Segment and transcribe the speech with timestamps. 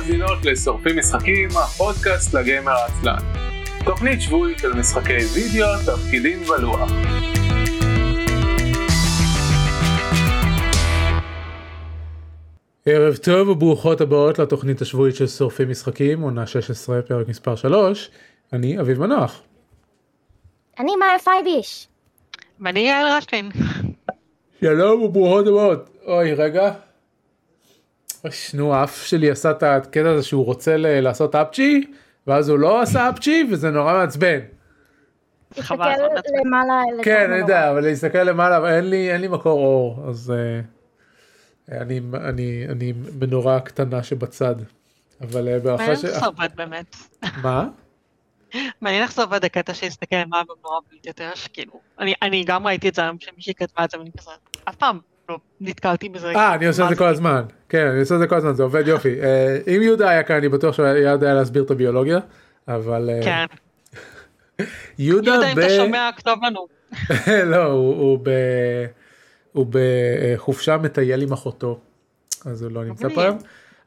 [0.00, 3.18] מאזינות לשורפים משחקים, הפודקאסט לגיימר העצלן.
[3.84, 6.90] תוכנית שבועית של משחקי וידאו, תפקידים ולוח.
[12.86, 18.10] ערב טוב וברוכות הבאות לתוכנית השבועית של שורפים משחקים, עונה 16, פרק מספר 3.
[18.52, 19.42] אני אביב מנוח.
[20.78, 21.88] אני מאיה פייביש.
[22.60, 23.48] ואני יעל רשפין.
[24.60, 25.90] שלום וברוכות הבאות.
[26.06, 26.72] אוי, רגע.
[28.54, 31.86] נו, האף שלי עשה את הקטע הזה שהוא רוצה לעשות אפצ'י,
[32.26, 34.38] ואז הוא לא עשה אפצ'י, וזה נורא מעצבן.
[35.54, 35.74] תסתכל
[36.44, 36.82] למעלה.
[37.02, 41.72] כן, אני יודע, אבל להסתכל למעלה, אבל אין לי, אין לי מקור אור, אז uh,
[41.72, 44.54] אני, אני, אני מנורה קטנה שבצד.
[45.20, 46.04] אבל uh, בהערכה ש...
[46.04, 46.96] מעניין איך זה עובד באמת.
[47.42, 47.68] מה?
[48.80, 52.94] מעניין איך זה עובד הקטע שהסתכל למעלה במנורה ולהתייתר, שכאילו, אני, אני גם ראיתי את
[52.94, 54.30] זה היום שמישהי כתבה את זה ואני כזה,
[54.68, 54.98] אף פעם
[55.60, 56.32] נתקלתי בזה.
[56.36, 57.42] אה, אני עושה את זה כל הזמן.
[57.68, 59.20] כן, אני עושה את זה כל הזמן, זה עובד יופי.
[59.22, 62.18] אה, אם יהודה היה כאן, אני בטוח שהוא היה יודע להסביר את הביולוגיה,
[62.68, 63.10] אבל...
[63.12, 63.46] אה, כן.
[64.98, 65.34] יהודה ב...
[65.34, 66.66] יהודה, אם אתה שומע, כתוב לנו.
[67.52, 67.64] לא,
[69.52, 71.78] הוא בחופשה מטייל עם אחותו,
[72.44, 73.38] אז הוא לא נמצא פה היום.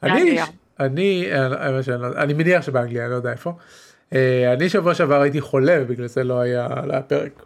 [0.03, 0.39] אני,
[0.80, 1.30] אני,
[2.17, 3.53] אני מניח שבאנגליה, אני לא יודע איפה.
[4.13, 7.44] אה, אני שבוע שעבר הייתי חולה, בגלל זה לא היה על הפרק.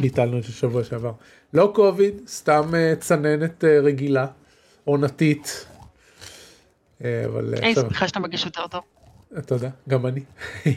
[0.00, 1.12] ביטלנו את השבוע שעבר.
[1.54, 4.26] לא קוביד, סתם אה, צננת אה, רגילה,
[4.84, 5.66] עונתית.
[7.00, 7.54] אבל...
[7.54, 8.82] אין שמחה שאתה מגיש יותר טוב.
[9.46, 10.20] תודה, גם אני.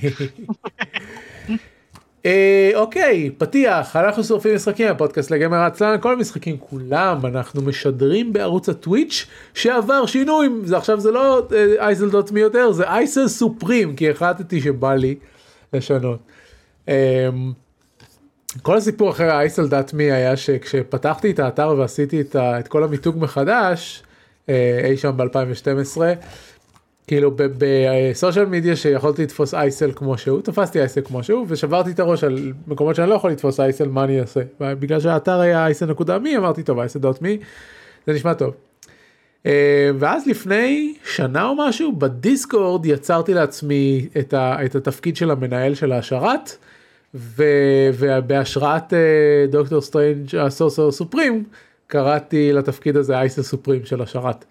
[2.76, 9.26] אוקיי, פתיח, אנחנו שורפים משחקים, הפודקאסט לגמר עצלן, כל המשחקים כולם, אנחנו משדרים בערוץ הטוויץ'
[9.54, 11.48] שעבר שינוי, עכשיו זה לא
[11.80, 15.16] אייסל דוט מי יותר, זה אייסל סופרים, כי החלטתי שבא לי
[15.74, 16.20] לשנות.
[18.62, 22.84] כל הסיפור אחרי האייסל דאט מי היה שכשפתחתי את האתר ועשיתי את, ה, את כל
[22.84, 24.04] המיתוג מחדש,
[24.50, 26.02] אה, אי שם ב-2012,
[27.08, 32.24] כאילו בסושיאל מדיה שיכולתי לתפוס אייסל כמו שהוא, תפסתי אייסל כמו שהוא ושברתי את הראש
[32.24, 34.42] על מקומות שאני לא יכול לתפוס אייסל, מה אני אעשה?
[34.60, 37.38] בגלל שהאתר היה אייסל נקודה מי, אמרתי טוב אייסל דאט מי,
[38.08, 38.54] זה נשמע טוב.
[39.46, 45.76] אה, ואז לפני שנה או משהו בדיסקורד יצרתי לעצמי את, ה, את התפקיד של המנהל
[45.76, 46.58] של השרת.
[47.14, 51.44] ובהשראת אה, דוקטור סטרנג' ה Sorcerer Supreme
[51.88, 54.46] קראתי לתפקיד הזה אייסל Supreme של השרת.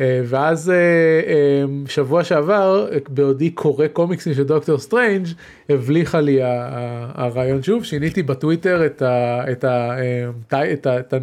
[0.00, 5.26] אה, ואז אה, שבוע שעבר בעודי קורא קומיקסים של דוקטור סטרנג'
[5.68, 8.86] הבליחה לי הרעיון שוב שיניתי בטוויטר.
[8.86, 11.16] את ה, את ה, את ה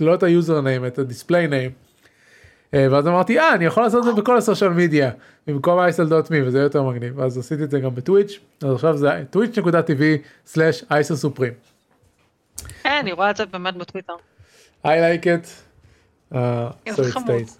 [0.00, 1.70] לא את ה user name את ה display name.
[2.72, 5.10] ואז אמרתי אה אני יכול לעשות את זה בכל ה social media
[5.46, 11.14] במקום אייסל.מי וזה יותר מגניב אז עשיתי את זה גם בטוויץ' אז עכשיו זה twitch.tv/אייסל
[12.82, 14.12] כן אני רואה את זה באמת בטוויטר.
[14.84, 15.46] I like it.
[16.32, 16.36] Uh,
[16.88, 17.58] so it stays.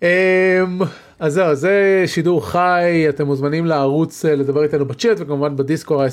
[0.00, 0.84] Um,
[1.18, 6.08] אז זהו זה שידור חי אתם מוזמנים לערוץ אה, לדבר איתנו בצ'אט וכמובן בדיסקורד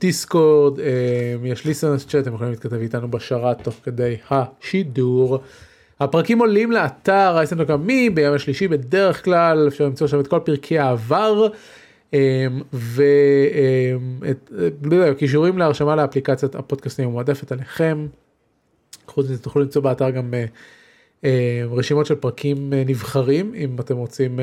[0.00, 0.78] דיסקורד
[1.44, 5.42] יש ליסנס צ'אט אתם יכולים להתכתב איתנו בשרת תוך כדי השידור.
[6.00, 7.38] הפרקים עולים לאתר
[7.80, 11.48] מי ביום השלישי בדרך כלל אפשר למצוא שם את כל פרקי העבר
[12.12, 12.18] אמ,
[14.90, 18.06] וכישורים להרשמה לאפליקציית הפודקאסטים המועדפת עליכם.
[19.06, 20.44] חוץ מזה תוכלו למצוא באתר גם אה,
[21.24, 24.40] אה, רשימות של פרקים אה, נבחרים אם אתם רוצים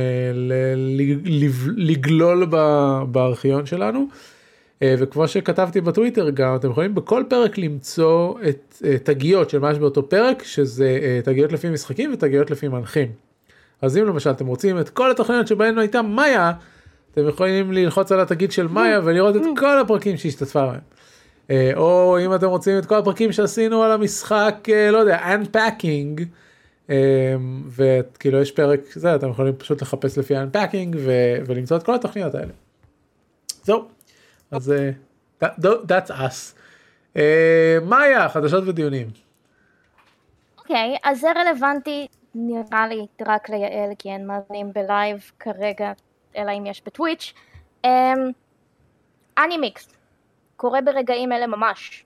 [1.77, 2.45] לגלול
[3.11, 4.07] בארכיון שלנו.
[4.83, 9.75] אה, וכמו שכתבתי בטוויטר גם אתם יכולים בכל פרק למצוא את אה, תגיות של מה
[9.75, 13.11] שבאותו פרק שזה אה, תגיות לפי משחקים ותגיות לפי מנחים.
[13.81, 16.51] אז אם למשל אתם רוצים את כל התוכניות שבהן הייתה מאיה
[17.11, 20.79] אתם יכולים ללחוץ על התגיד של מאיה ולראות את כל הפרקים שהשתתפה בהם.
[21.75, 26.21] או אם אתם רוצים את כל הפרקים שעשינו על המשחק לא יודע unpacking
[27.69, 30.95] וכאילו יש פרק זה אתם יכולים פשוט לחפש לפי unpacking
[31.47, 32.51] ולמצוא את כל התוכניות האלה.
[33.63, 33.98] זהו.
[34.51, 34.73] אז
[35.41, 36.55] uh, that's us.
[37.15, 37.19] Uh,
[37.83, 39.07] מה היה חדשות ודיונים?
[40.57, 45.91] אוקיי, okay, אז זה רלוונטי נראה לי רק ליעל כי אין מאזינים בלייב כרגע,
[46.37, 47.33] אלא אם יש בטוויץ'.
[49.37, 49.89] אני um, מיקס,
[50.55, 52.05] קורה ברגעים אלה ממש.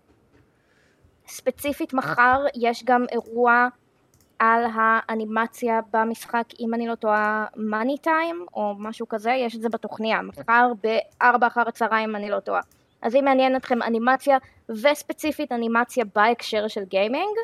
[1.27, 3.68] ספציפית מחר יש גם אירוע
[4.44, 9.69] על האנימציה במשחק, אם אני לא טועה, מאני טיים או משהו כזה, יש את זה
[9.69, 12.62] בתוכניה, מחר בארבע אחר הצהריים אם אני לא טועה.
[13.01, 14.38] אז אם מעניין אתכם אנימציה
[14.69, 17.38] וספציפית אנימציה בהקשר של גיימינג,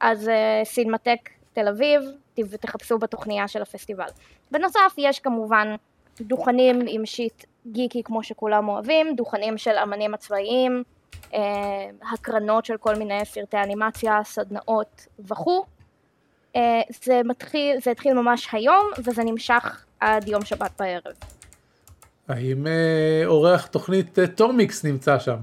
[0.00, 2.02] אז uh, סינמטק תל אביב,
[2.60, 4.08] תחפשו בתוכניה של הפסטיבל.
[4.50, 5.74] בנוסף יש כמובן
[6.20, 10.82] דוכנים עם שיט גיקי כמו שכולם אוהבים, דוכנים של אמנים עצמאיים,
[12.12, 15.64] הקרנות של כל מיני סרטי אנימציה, סדנאות וכו'.
[16.56, 21.14] אה, זה מתחיל, זה התחיל ממש היום, וזה נמשך עד יום שבת בערב.
[22.28, 25.36] האם אה, אורח תוכנית אה, טומיקס נמצא שם?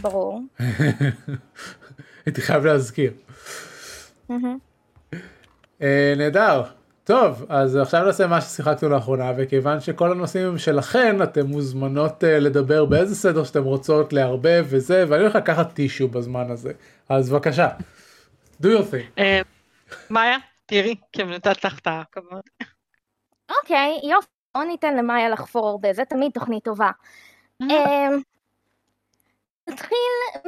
[0.00, 0.40] ברור.
[2.26, 3.12] הייתי חייב להזכיר.
[5.82, 6.62] אה, נהדר.
[7.04, 12.26] טוב, אז עכשיו נעשה מה ששיחקנו לאחרונה, וכיוון שכל הנושאים הם שלכן, אתם מוזמנות uh,
[12.26, 16.72] לדבר באיזה סדר שאתם רוצות לערבב וזה, ואני הולך לקחת טישו בזמן הזה.
[17.08, 17.68] אז בבקשה,
[18.62, 19.18] do your thing.
[19.18, 19.40] אה,
[20.10, 20.36] מאיה,
[20.66, 22.42] תראי, כי נתת לך את הכבוד.
[23.50, 26.90] אוקיי, יופי, בוא ניתן למאיה לחפור הרבה, זה תמיד תוכנית טובה.
[27.62, 28.20] אמ,
[29.68, 29.98] נתחיל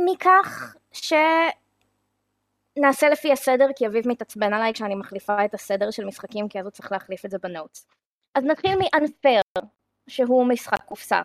[0.05, 0.77] מכך
[2.79, 6.67] שנעשה לפי הסדר, כי אביב מתעצבן עליי כשאני מחליפה את הסדר של משחקים, כי אז
[6.67, 7.87] הוא צריך להחליף את זה בנוטס.
[8.35, 9.63] אז נתחיל מ-unfair,
[10.09, 11.23] שהוא משחק קופסה,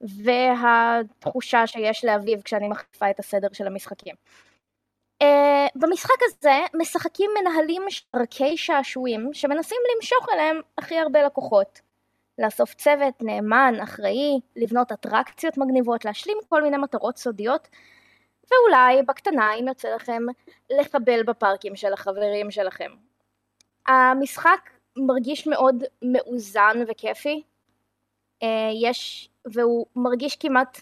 [0.00, 4.14] והתחושה שיש לאביב כשאני מחליפה את הסדר של המשחקים.
[5.22, 5.26] Uh,
[5.74, 7.82] במשחק הזה משחקים מנהלים
[8.12, 11.80] ערכי שעשועים שמנסים למשוך אליהם הכי הרבה לקוחות.
[12.38, 17.68] לאסוף צוות נאמן, אחראי, לבנות אטרקציות מגניבות, להשלים כל מיני מטרות סודיות,
[18.50, 20.22] ואולי בקטנה אם יוצא לכם
[20.70, 22.90] לחבל בפארקים של החברים שלכם.
[23.86, 27.42] המשחק מרגיש מאוד מאוזן וכיפי,
[28.44, 28.46] uh,
[28.82, 30.80] יש, והוא מרגיש כמעט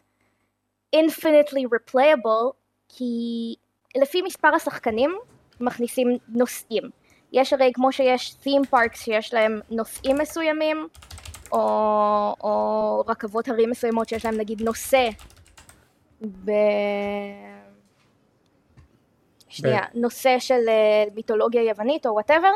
[0.96, 2.52] infinitely replayable,
[2.88, 3.54] כי
[3.96, 5.18] לפי מספר השחקנים
[5.60, 6.82] מכניסים נושאים.
[7.32, 10.88] יש הרי כמו שיש theme parks שיש להם נושאים מסוימים,
[11.52, 11.58] או,
[12.40, 15.08] או רכבות הרים מסוימות שיש להם נגיד נושא
[16.22, 16.50] ב...
[19.48, 19.98] שנייה, ב...
[19.98, 22.52] נושא של uh, מיתולוגיה יוונית או וואטאבר,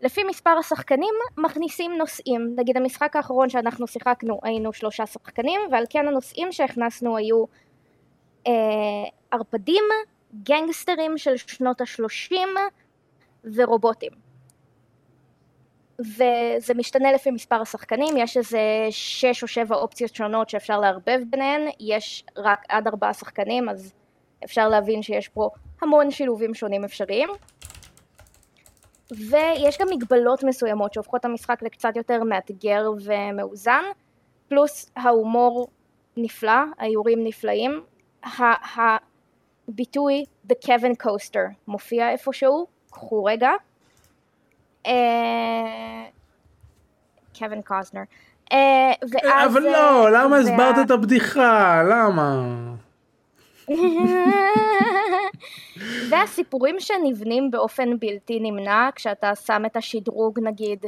[0.00, 2.54] לפי מספר השחקנים מכניסים נושאים.
[2.56, 7.44] נגיד המשחק האחרון שאנחנו שיחקנו היינו שלושה שחקנים ועל כן הנושאים שהכנסנו היו
[9.30, 9.84] ערפדים,
[10.42, 12.48] גנגסטרים של שנות השלושים
[13.54, 14.25] ורובוטים.
[16.00, 18.60] וזה משתנה לפי מספר השחקנים, יש איזה
[18.90, 23.92] שש או שבע אופציות שונות שאפשר לערבב ביניהן, יש רק עד ארבעה שחקנים, אז
[24.44, 25.48] אפשר להבין שיש פה
[25.82, 27.28] המון שילובים שונים אפשריים.
[29.10, 33.82] ויש גם מגבלות מסוימות שהופכות את המשחק לקצת יותר מאתגר ומאוזן,
[34.48, 35.68] פלוס ההומור
[36.16, 37.84] נפלא, האיורים נפלאים.
[39.68, 43.50] הביטוי The Kevin Coaster מופיע איפשהו, קחו רגע.
[47.38, 48.02] קווין קוסנר.
[49.24, 51.82] אבל לא, למה הסברת את הבדיחה?
[51.82, 52.42] למה?
[56.10, 60.84] והסיפורים שנבנים באופן בלתי נמנע, כשאתה שם את השדרוג נגיד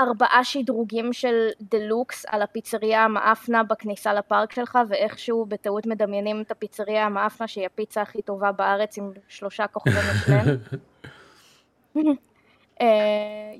[0.00, 7.06] ארבעה שדרוגים של דלוקס על הפיצריה המאפנה בכניסה לפארק שלך ואיכשהו בטעות מדמיינים את הפיצריה
[7.06, 10.56] המאפנה שהיא הפיצה הכי טובה בארץ עם שלושה כוכבי משלם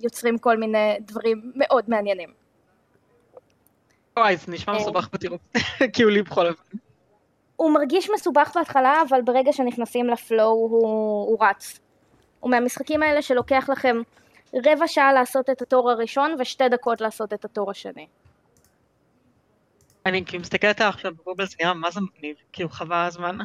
[0.03, 2.33] יוצרים כל מיני דברים מאוד מעניינים.
[4.17, 5.41] וואי זה נשמע מסובך בטירוף,
[5.93, 6.77] כאילו לי בכל אופן.
[7.57, 11.81] הוא מרגיש מסובך בהתחלה אבל ברגע שנכנסים לפלואו הוא, הוא רץ.
[12.41, 13.97] הוא מהמשחקים האלה שלוקח לכם
[14.55, 18.07] רבע שעה לעשות את התור הראשון ושתי דקות לעשות את התור השני.
[20.07, 23.39] אני כאילו מסתכלת עכשיו בגוגל זה נראה מה זה מגניב, כאילו חבל על הזמן.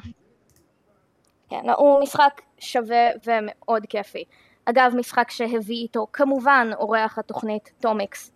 [1.50, 4.24] כן, הוא משחק שווה ומאוד כיפי.
[4.66, 8.32] אגב, משחק שהביא איתו כמובן אורח התוכנית טומיקס,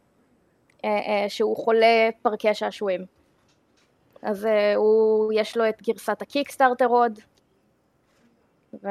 [0.85, 3.05] אה, אה, שהוא חולה פארקי שעשועים.
[4.21, 7.19] אז אה, הוא, יש לו את גרסת ה Kickstarter עוד,
[8.73, 8.87] והוא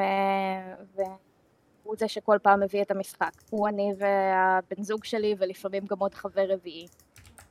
[1.99, 3.33] זה שכל פעם מביא את המשחק.
[3.51, 6.87] הוא אני והבן זוג שלי ולפעמים גם עוד חבר רביעי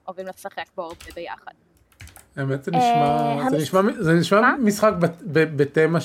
[0.08, 1.52] אוהבים לשחק בו הרבה ביחד.
[2.36, 4.94] האמת זה נשמע, זה נשמע, זה נשמע משחק
[5.32, 6.00] בתמה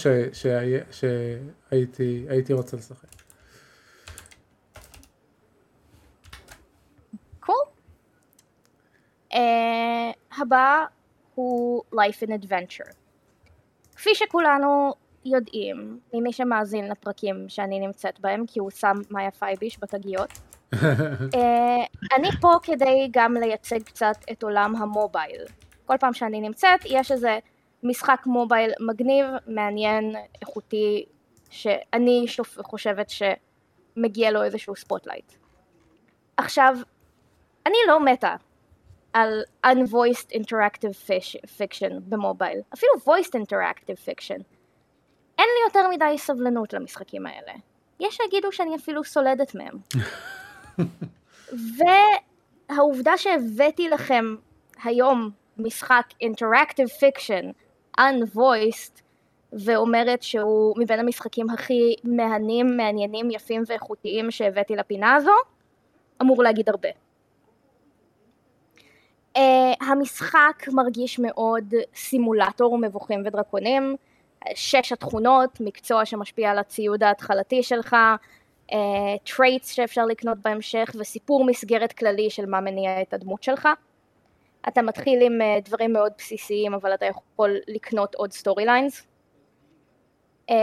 [0.90, 3.12] שהייתי רוצה לשחק.
[9.32, 10.84] Uh, הבא
[11.34, 12.92] הוא Life in Adventure.
[13.96, 14.94] כפי שכולנו
[15.24, 20.30] יודעים, ממי שמאזין לפרקים שאני נמצאת בהם, כי הוא שם מאיה פייביש בתגיות,
[20.74, 20.78] אה,
[22.16, 25.44] אני פה כדי גם לייצג קצת את עולם ה mobile.
[25.86, 27.38] כל פעם שאני נמצאת יש איזה
[27.82, 31.04] משחק mobile מגניב, מעניין, איכותי,
[31.50, 32.26] שאני
[32.62, 35.32] חושבת שמגיע לו איזשהו spotlight.
[36.36, 36.76] עכשיו,
[37.66, 38.34] אני לא מתה
[39.12, 41.10] על unvoiced interactive
[41.58, 44.42] fiction במובייל, אפילו voiced interactive fiction.
[45.38, 47.52] אין לי יותר מדי סבלנות למשחקים האלה.
[48.00, 49.78] יש שיגידו שאני אפילו סולדת מהם.
[52.68, 54.34] והעובדה שהבאתי לכם
[54.84, 57.52] היום משחק interactive fiction
[58.00, 59.00] unvoiced
[59.52, 65.32] ואומרת שהוא מבין המשחקים הכי מהנים, מעניינים, יפים ואיכותיים שהבאתי לפינה הזו,
[66.22, 66.88] אמור להגיד הרבה.
[69.36, 69.40] אה,
[69.80, 73.96] המשחק מרגיש מאוד סימולטור מבוכים ודרקונים,
[74.54, 77.96] שש התכונות, מקצוע שמשפיע על הציוד ההתחלתי שלך,
[79.24, 83.68] traits אה, שאפשר לקנות בהמשך וסיפור מסגרת כללי של מה מניע את הדמות שלך.
[84.68, 89.11] אתה מתחיל עם אה, דברים מאוד בסיסיים אבל אתה יכול לקנות עוד story lines.
[90.50, 90.54] אה,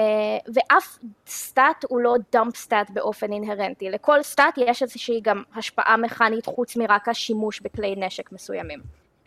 [0.54, 6.46] ואף stat הוא לא dump stat באופן אינהרנטי, לכל stat יש איזושהי גם השפעה מכנית
[6.46, 8.80] חוץ מרק השימוש בכלי נשק מסוימים.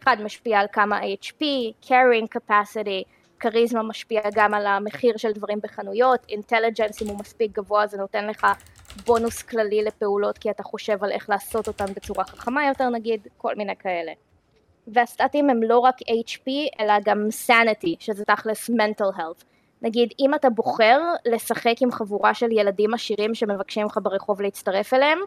[0.03, 1.43] אחד משפיע על כמה HP,
[1.85, 3.09] carrying capacity,
[3.41, 8.27] כריזמה משפיע גם על המחיר של דברים בחנויות, intelligence אם הוא מספיק גבוה זה נותן
[8.27, 8.47] לך
[9.07, 13.55] בונוס כללי לפעולות כי אתה חושב על איך לעשות אותן בצורה חכמה יותר נגיד, כל
[13.55, 14.13] מיני כאלה.
[14.87, 19.52] והסטטים הם לא רק HP אלא גם sanity שזה תכלס mental health.
[19.83, 25.19] נגיד אם אתה בוחר לשחק עם חבורה של ילדים עשירים שמבקשים לך ברחוב להצטרף אליהם,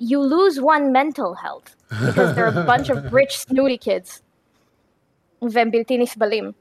[0.00, 4.20] you lose one mental health because they're a bunch of rich snooty kids
[5.52, 6.52] והם בלתי נסבלים.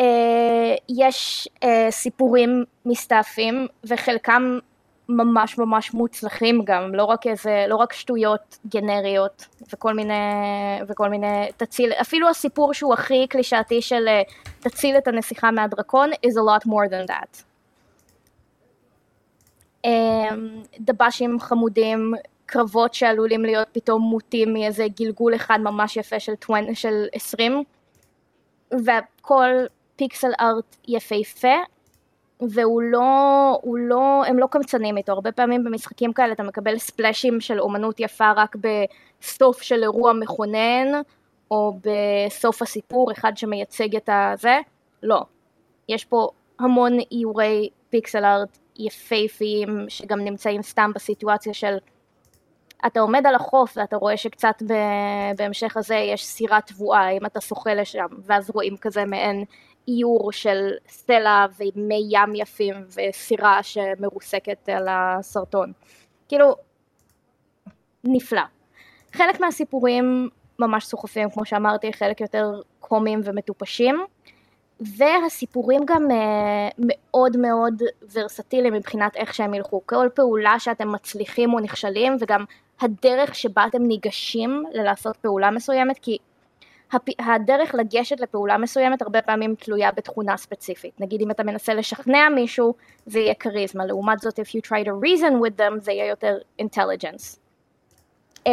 [0.00, 0.02] Uh,
[0.88, 4.58] יש uh, סיפורים מסתעפים וחלקם
[5.08, 10.14] ממש ממש מוצלחים גם, לא רק איזה, לא רק שטויות גנריות וכל מיני,
[10.88, 14.22] וכל מיני, תציל, אפילו הסיפור שהוא הכי קלישאתי של אה,
[14.60, 17.42] תציל את הנסיכה מהדרקון is a lot more than that.
[19.86, 19.90] Um,
[20.80, 22.14] דב"שים חמודים,
[22.46, 27.64] קרבות שעלולים להיות פתאום מוטים מאיזה גלגול אחד ממש יפה של, 20, של 20
[28.84, 29.50] והכל
[29.96, 31.56] פיקסל ארט יפהפה
[32.40, 37.40] והוא לא, הוא לא, הם לא קמצנים איתו, הרבה פעמים במשחקים כאלה אתה מקבל ספלאשים
[37.40, 40.86] של אומנות יפה רק בסוף של אירוע מכונן,
[41.50, 44.58] או בסוף הסיפור, אחד שמייצג את הזה,
[45.02, 45.22] לא.
[45.88, 46.28] יש פה
[46.58, 51.76] המון איורי פיקסל ארט יפהפיים, שגם נמצאים סתם בסיטואציה של
[52.86, 54.62] אתה עומד על החוף ואתה רואה שקצת
[55.36, 59.44] בהמשך הזה יש סירת תבואה, אם אתה שוחה לשם, ואז רואים כזה מעין
[59.88, 65.72] איור של סלע ומי ים יפים וסירה שמרוסקת על הסרטון.
[66.28, 66.56] כאילו,
[68.04, 68.42] נפלא.
[69.12, 70.28] חלק מהסיפורים
[70.58, 74.04] ממש סוחפים, כמו שאמרתי, חלק יותר קומיים ומטופשים,
[74.80, 79.82] והסיפורים גם uh, מאוד מאוד ורסטיליים מבחינת איך שהם ילכו.
[79.86, 82.44] כל פעולה שאתם מצליחים או נכשלים, וגם
[82.80, 86.18] הדרך שבה אתם ניגשים ללעשות פעולה מסוימת, כי
[87.18, 91.00] הדרך לגשת לפעולה מסוימת הרבה פעמים תלויה בתכונה ספציפית.
[91.00, 92.74] נגיד אם אתה מנסה לשכנע מישהו
[93.06, 96.38] זה יהיה כריזמה, לעומת זאת if you try to reason with them זה יהיה יותר
[96.62, 97.38] intelligence.
[98.38, 98.50] אה,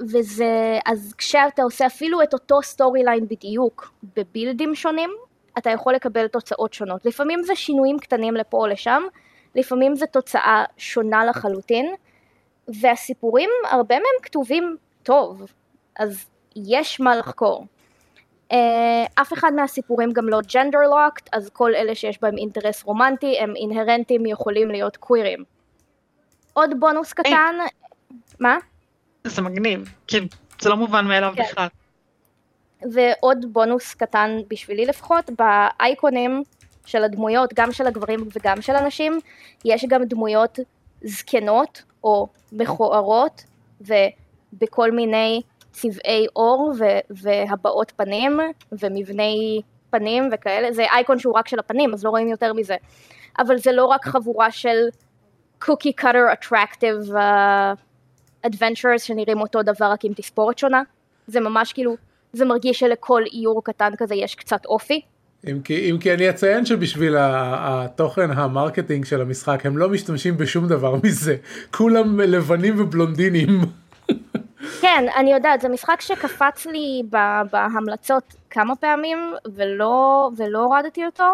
[0.00, 5.10] וזה, אז כשאתה עושה אפילו את אותו story line בדיוק בבילדים שונים,
[5.58, 7.06] אתה יכול לקבל תוצאות שונות.
[7.06, 9.02] לפעמים זה שינויים קטנים לפה או לשם,
[9.54, 11.94] לפעמים זה תוצאה שונה לחלוטין,
[12.68, 15.52] והסיפורים הרבה מהם כתובים טוב,
[15.98, 16.26] אז
[16.56, 17.66] יש מה לחקור.
[18.52, 18.54] אה,
[19.14, 23.56] אף אחד מהסיפורים גם לא ג'נדר לוקט, אז כל אלה שיש בהם אינטרס רומנטי הם
[23.56, 25.44] אינהרנטים יכולים להיות קווירים.
[26.52, 27.54] עוד בונוס קטן.
[28.40, 28.58] מה?
[29.24, 30.26] זה מגניב, כאילו
[30.60, 31.42] זה לא מובן מאליו כן.
[31.42, 31.66] בכלל.
[32.92, 36.42] ועוד בונוס קטן בשבילי לפחות, באייקונים
[36.86, 39.20] של הדמויות, גם של הגברים וגם של הנשים,
[39.64, 40.58] יש גם דמויות
[41.04, 43.44] זקנות או מכוערות
[43.80, 48.40] ובכל מיני צבעי עור ו- והבעות פנים
[48.72, 49.60] ומבני
[49.90, 52.76] פנים וכאלה, זה אייקון שהוא רק של הפנים אז לא רואים יותר מזה,
[53.38, 54.88] אבל זה לא רק חבורה של
[55.58, 56.96] cookie cutter attractive
[58.46, 60.82] adventurers שנראים אותו דבר רק עם תספורת שונה,
[61.26, 61.96] זה ממש כאילו,
[62.32, 65.00] זה מרגיש שלכל איור קטן כזה יש קצת אופי.
[65.50, 70.36] אם כי, אם כי אני אציין שבשביל התוכן ה marketing של המשחק הם לא משתמשים
[70.36, 71.36] בשום דבר מזה,
[71.70, 73.60] כולם לבנים ובלונדינים.
[74.80, 77.02] כן, אני יודעת, זה משחק שקפץ לי
[77.50, 81.24] בהמלצות כמה פעמים ולא, ולא הורדתי אותו,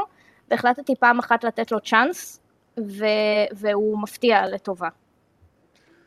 [0.50, 2.40] והחלטתי פעם אחת לתת לו צ'אנס,
[2.78, 3.04] ו,
[3.52, 4.88] והוא מפתיע לטובה.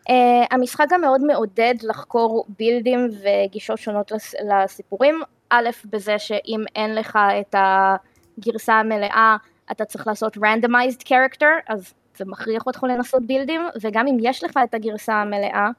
[0.09, 0.13] Uh,
[0.51, 4.11] המשחק גם מאוד מעודד לחקור בילדים וגישות שונות
[4.43, 9.37] לסיפורים, א', בזה שאם אין לך את הגרסה המלאה,
[9.71, 14.59] אתה צריך לעשות randomized character, אז זה מכריח אותך לנסות בילדים, וגם אם יש לך
[14.63, 15.69] את הגרסה המלאה,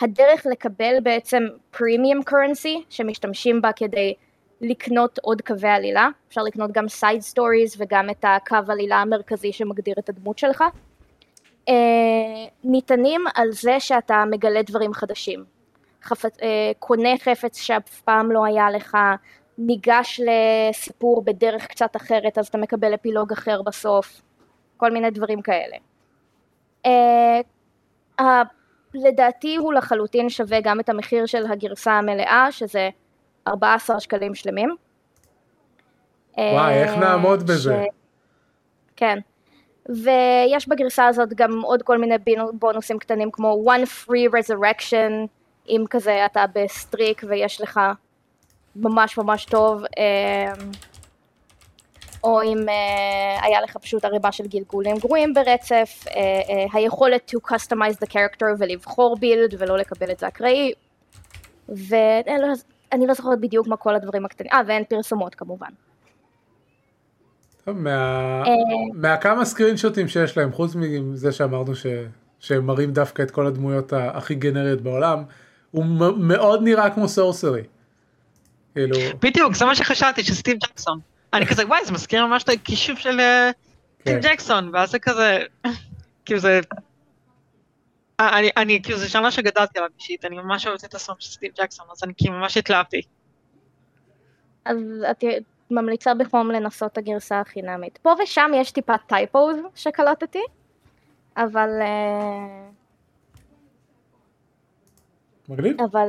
[0.00, 4.14] הדרך לקבל בעצם premium currency שמשתמשים בה כדי
[4.60, 9.94] לקנות עוד קווי עלילה, אפשר לקנות גם side stories וגם את הקו עלילה המרכזי שמגדיר
[9.98, 10.64] את הדמות שלך,
[11.68, 11.74] אה,
[12.64, 15.44] ניתנים על זה שאתה מגלה דברים חדשים.
[16.02, 16.24] חפ...
[16.24, 18.96] אה, קונה חפץ שאף פעם לא היה לך,
[19.58, 24.22] ניגש לסיפור בדרך קצת אחרת אז אתה מקבל אפילוג אחר בסוף,
[24.76, 25.76] כל מיני דברים כאלה.
[26.86, 28.20] Uh,
[28.94, 32.88] לדעתי הוא לחלוטין שווה גם את המחיר של הגרסה המלאה שזה
[33.48, 34.76] 14 שקלים שלמים.
[36.38, 37.84] וואי, איך נעמוד בזה?
[38.96, 39.18] כן.
[39.88, 42.14] ויש בגרסה הזאת גם עוד כל מיני
[42.52, 45.28] בונוסים קטנים כמו one free resurrection
[45.68, 47.80] אם כזה אתה ב streak ויש לך
[48.76, 50.70] ממש ממש טוב אמ,
[52.24, 57.50] או אם אה, היה לך פשוט ערימה של גלגולים גרועים ברצף, אה, אה, היכולת to
[57.50, 60.72] customize the character ולבחור build ולא לקבל את זה אקראי
[61.68, 65.68] ואני לא זוכרת בדיוק מה כל הדברים הקטנים, אה ואין פרסומות כמובן.
[67.64, 68.42] טוב, מה...
[68.94, 71.86] מהכמה סקרין שוטים שיש להם, חוץ מזה שאמרנו ש...
[72.40, 75.22] שהם מראים דווקא את כל הדמויות הכי גנריות בעולם,
[75.70, 75.84] הוא
[76.18, 77.62] מאוד נראה כמו Sorcery.
[78.74, 78.96] כאילו...
[79.22, 80.98] בדיוק, זה מה שחשבתי, של סטיב ג'קסון.
[81.34, 83.50] אני כזה, וואי, זה מזכיר ממש את הכישוף של אה,
[84.00, 84.28] סטיב כן.
[84.30, 85.42] ג'קסון, ואז זה כזה,
[86.24, 86.60] כאילו זה...
[88.20, 91.52] אה, אני, אני, כאילו ז'אנר שגדלתי עליו אישית, אני ממש אוהבת את הסוף של סטיב
[91.56, 93.02] ג'קסון, אז אני כאילו ממש התלהבתי.
[94.64, 94.76] אז
[95.10, 95.24] את
[95.70, 97.98] ממליצה בחום לנסות את הגרסה החינמית.
[98.02, 100.42] פה ושם יש טיפה typos שקלטתי,
[101.36, 101.70] אבל...
[101.80, 102.68] אה,
[105.48, 105.76] מגניב.
[105.80, 106.08] אבל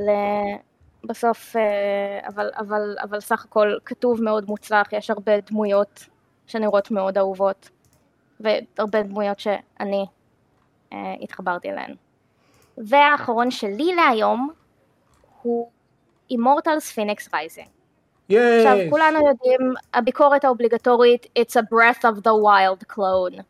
[1.08, 6.06] בסוף, אה, אבל, אבל, אבל סך הכל כתוב מאוד מוצלח, יש הרבה דמויות
[6.48, 7.70] שנראות מאוד אהובות,
[8.40, 10.06] והרבה דמויות שאני
[10.94, 11.96] אה, התחברתי אליהן.
[12.78, 14.50] והאחרון שלי להיום
[15.42, 15.70] הוא
[16.30, 17.68] Immortals Fenyx Rising.
[18.30, 23.42] עכשיו כולנו יודעים, הביקורת האובליגטורית It's a Breath of the Wild clone.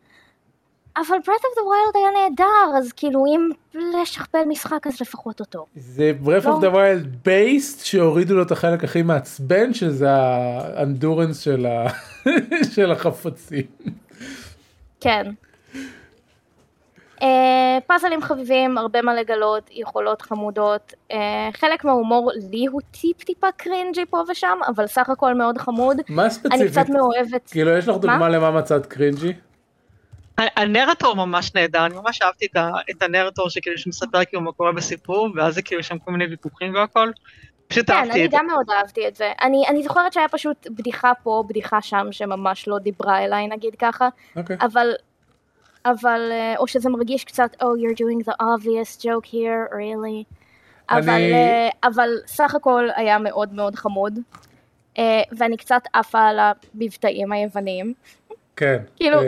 [0.98, 3.50] אבל breath of the wild היה נהדר, אז כאילו אם
[4.02, 5.66] לשכפל משחק אז לפחות אותו.
[5.76, 6.38] זה לא.
[6.38, 11.88] of the wild based שהורידו לו את החלק הכי מעצבן שזה האנדורנס של, ה...
[12.76, 13.66] של החפצים.
[15.00, 15.32] כן.
[17.20, 17.26] Uh,
[17.88, 20.94] פאזלים חביבים, הרבה מה לגלות, יכולות חמודות.
[21.12, 21.16] Uh,
[21.54, 25.98] חלק מההומור לי הוא טיפ טיפה קרינג'י פה ושם, אבל סך הכל מאוד חמוד.
[26.10, 26.62] מה ספציפית?
[26.62, 27.50] אני קצת מאוהבת.
[27.52, 28.30] כאילו יש לך דוגמה מה?
[28.30, 29.34] למה מצאת קרינג'י?
[30.38, 32.48] הנרטור ממש נהדר, אני ממש אהבתי
[32.92, 36.76] את הנרטור שכאילו שמספר כאילו מה קורה בסיפור, ואז זה כאילו שם כל מיני ויכוחים
[36.76, 37.12] והכל.
[37.68, 38.18] פשוט אהבתי את זה.
[38.18, 39.32] כן, אני גם מאוד אהבתי את זה.
[39.42, 44.08] אני, אני זוכרת שהיה פשוט בדיחה פה, בדיחה שם, שממש לא דיברה אליי נגיד ככה,
[44.08, 44.40] okay.
[44.40, 44.58] אוקיי.
[44.62, 44.94] אבל,
[45.86, 50.36] אבל, אה, או שזה מרגיש קצת, oh you're doing the obvious joke here, really.
[50.90, 54.20] אבל, אה, אבל סך הכל היה מאוד מאוד חמוד,
[54.98, 57.94] אה, ואני קצת עפה על המבטאים היווניים.
[58.56, 58.78] כן.
[58.96, 59.20] כאילו...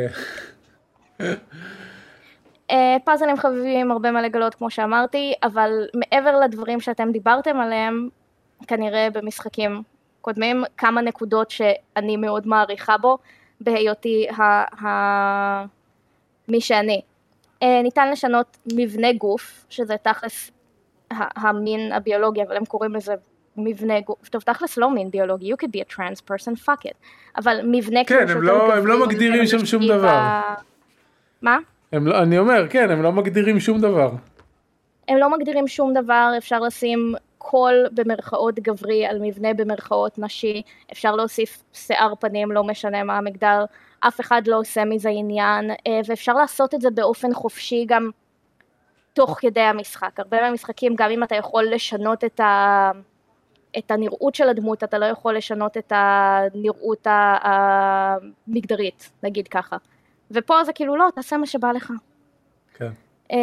[2.72, 8.10] אה, פאזלים חביבים, הרבה מה לגלות כמו שאמרתי, אבל מעבר לדברים שאתם דיברתם עליהם,
[8.68, 9.82] כנראה במשחקים
[10.22, 13.18] קודמים, כמה נקודות שאני מאוד מעריכה בו,
[13.62, 14.44] בהיותי ה...
[14.86, 15.66] ה...
[16.48, 17.02] מי שאני.
[17.64, 20.52] אה, ניתן לשנות מבנה גוף, שזה תכלס
[21.12, 23.16] המין הביולוגי, אבל הם קוראים לזה
[23.58, 26.94] מבנה גוף, טוב תכלס לא מין ביולוגי, you could be a trans person, fuck it,
[27.38, 30.40] אבל מבנה כן, כאילו הם לא, הם לא מגדירים שם שום דבר.
[31.42, 31.58] מה?
[31.92, 34.12] הם, לא, אני אומר, כן, הם לא מגדירים שום דבר.
[35.08, 41.16] הם לא מגדירים שום דבר, אפשר לשים קול במרכאות גברי על מבנה במרכאות נשי, אפשר
[41.16, 43.66] להוסיף שיער פנים, לא משנה מה המגדר,
[44.00, 48.10] אף אחד לא עושה מזה עניין, אה, ואפשר לעשות את זה באופן חופשי גם
[49.14, 50.20] תוך כדי המשחק.
[50.20, 52.92] הרבה מהמשחקים, גם אם אתה יכול לשנות את, ה...
[53.78, 57.08] את הנראות של הדמות, אתה לא יכול לשנות את הנראות
[58.48, 59.78] המגדרית, נגיד ככה.
[60.32, 61.94] ופה זה כאילו לא, תעשה מה שבא לך.
[62.74, 62.92] כן.
[63.32, 63.36] Uh,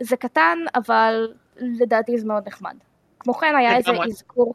[0.00, 2.74] זה קטן, אבל לדעתי זה מאוד נחמד.
[3.18, 4.54] כמו כן היה איזה אזכור,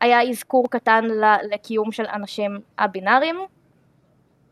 [0.00, 1.04] היה אזכור קטן
[1.50, 3.36] לקיום של אנשים הבינאריים,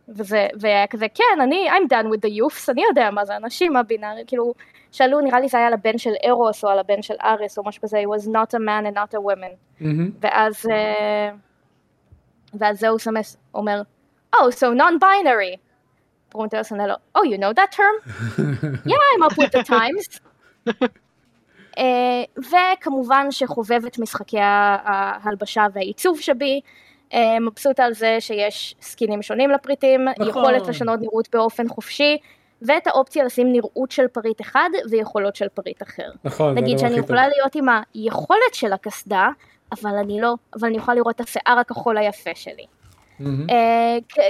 [0.09, 3.77] וזה, והיה כזה, כן, אני, I'm done with the youths, אני יודע מה זה אנשים
[3.77, 4.55] הבינאריים, כאילו,
[4.93, 7.83] שאלו, נראה לי זה היה לבן של ארוס או על הבן של אריס או משהו
[7.83, 9.81] כזה, he was not a man and not a woman.
[9.81, 10.11] אמהמ.
[10.21, 11.35] ואז, אה,
[12.55, 13.09] ואז זאוס
[13.55, 13.83] אומר,
[14.37, 15.72] oh, so non-binary.
[16.33, 17.97] פרומטאוס עונה לו, Oh, you know that term?
[18.91, 20.21] yeah, I'm up with the times.
[21.77, 21.83] אה,
[22.51, 26.61] וכמובן שחובבת משחקי ההלבשה והעיצוב שבי,
[27.11, 30.29] אה, מבסוטה על זה שיש סקינים שונים לפריטים, נכון.
[30.29, 32.19] יכולת לשנות נראות באופן חופשי,
[32.63, 36.11] ואת האופציה לשים נראות של פריט אחד ויכולות של פריט אחר.
[36.25, 37.33] נכון, נגיד שאני יכולה טוב.
[37.37, 39.29] להיות עם היכולת של הקסדה,
[39.73, 42.67] אבל אני לא, אבל אני יכולה לראות את השיער הכחול היפה שלי.
[43.21, 43.25] Mm-hmm.
[43.25, 44.23] Uh,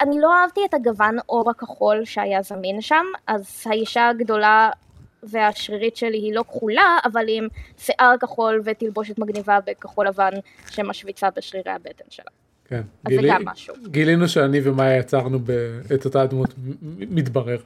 [0.00, 4.70] אני לא אהבתי את הגוון אור הכחול שהיה זמין שם, אז האישה הגדולה
[5.22, 7.48] והשרירית שלי היא לא כחולה, אבל עם
[7.78, 10.30] שיער כחול ותלבושת מגניבה בכחול לבן
[10.70, 12.30] שמשוויצה בשרירי הבטן שלה.
[12.64, 13.74] כן, אז גילי, זה גם משהו.
[13.86, 15.38] גילינו שאני ומאיה יצרנו
[15.94, 16.54] את אותה דמות,
[16.98, 17.58] מתברר.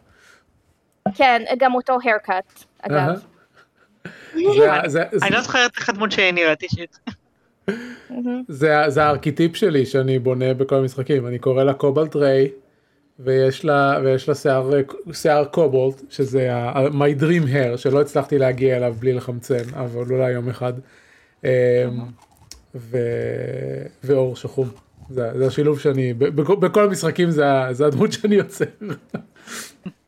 [1.14, 3.24] כן, גם אותו haircut, אגב.
[5.22, 6.98] אני לא זוכרת איך הדמות שנראית אישית.
[8.48, 12.48] זה הארכיטיפ שלי שאני בונה בכל המשחקים, אני קורא לה קובלט ריי.
[13.24, 14.70] ויש לה, ויש לה שיער,
[15.12, 20.30] שיער קובולט, שזה ה, my dream hair, שלא הצלחתי להגיע אליו בלי לחמצן, אבל אולי
[20.30, 20.72] יום אחד.
[21.44, 21.50] אמ,
[22.74, 22.98] ו,
[24.04, 24.68] ואור שחום.
[25.10, 28.64] זה, זה השילוב שאני, בכל, בכל המשחקים זה, זה הדמות שאני יוצר.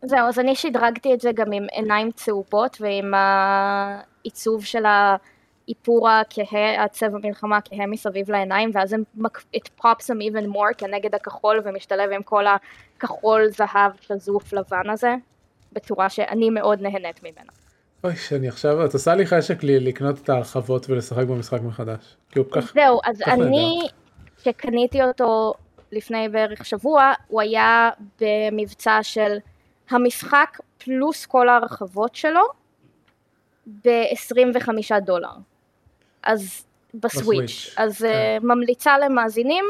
[0.05, 4.85] זהו, אז אני שדרגתי את זה גם עם עיניים צהובות ועם העיצוב של
[5.69, 8.97] האיפור הכהה, הצבע מלחמה כהה מסביב לעיניים, ואז
[9.57, 12.45] it pops them even more כנגד הכחול ומשתלב עם כל
[12.97, 15.15] הכחול זהב שזוף לבן הזה,
[15.73, 17.53] בצורה שאני מאוד נהנית ממנה.
[18.05, 22.17] אוי, שאני עכשיו, את עושה לי חשק לי לקנות את ההרחבות ולשחק במשחק מחדש.
[22.75, 23.89] זהו, אז אני,
[24.37, 25.55] כשקניתי אותו
[25.93, 29.37] לפני בערך שבוע, הוא היה במבצע של
[29.91, 32.41] המשחק פלוס כל ההרחבות שלו
[33.85, 35.29] ב-25 דולר.
[36.23, 37.75] אז בסוויץ'.
[37.77, 38.39] אז כן.
[38.41, 39.65] uh, ממליצה למאזינים,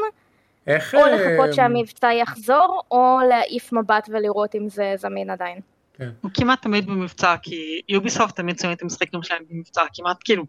[0.67, 0.95] איך...
[0.95, 5.59] או לחכות אה, שהמבצע יחזור, או להעיף מבט ולראות אם זה זמין עדיין.
[5.93, 6.09] כן.
[6.21, 10.43] הוא כמעט תמיד במבצע, כי יוביסופט תמיד שמים את המשחקים שלהם במבצע, כמעט כאילו,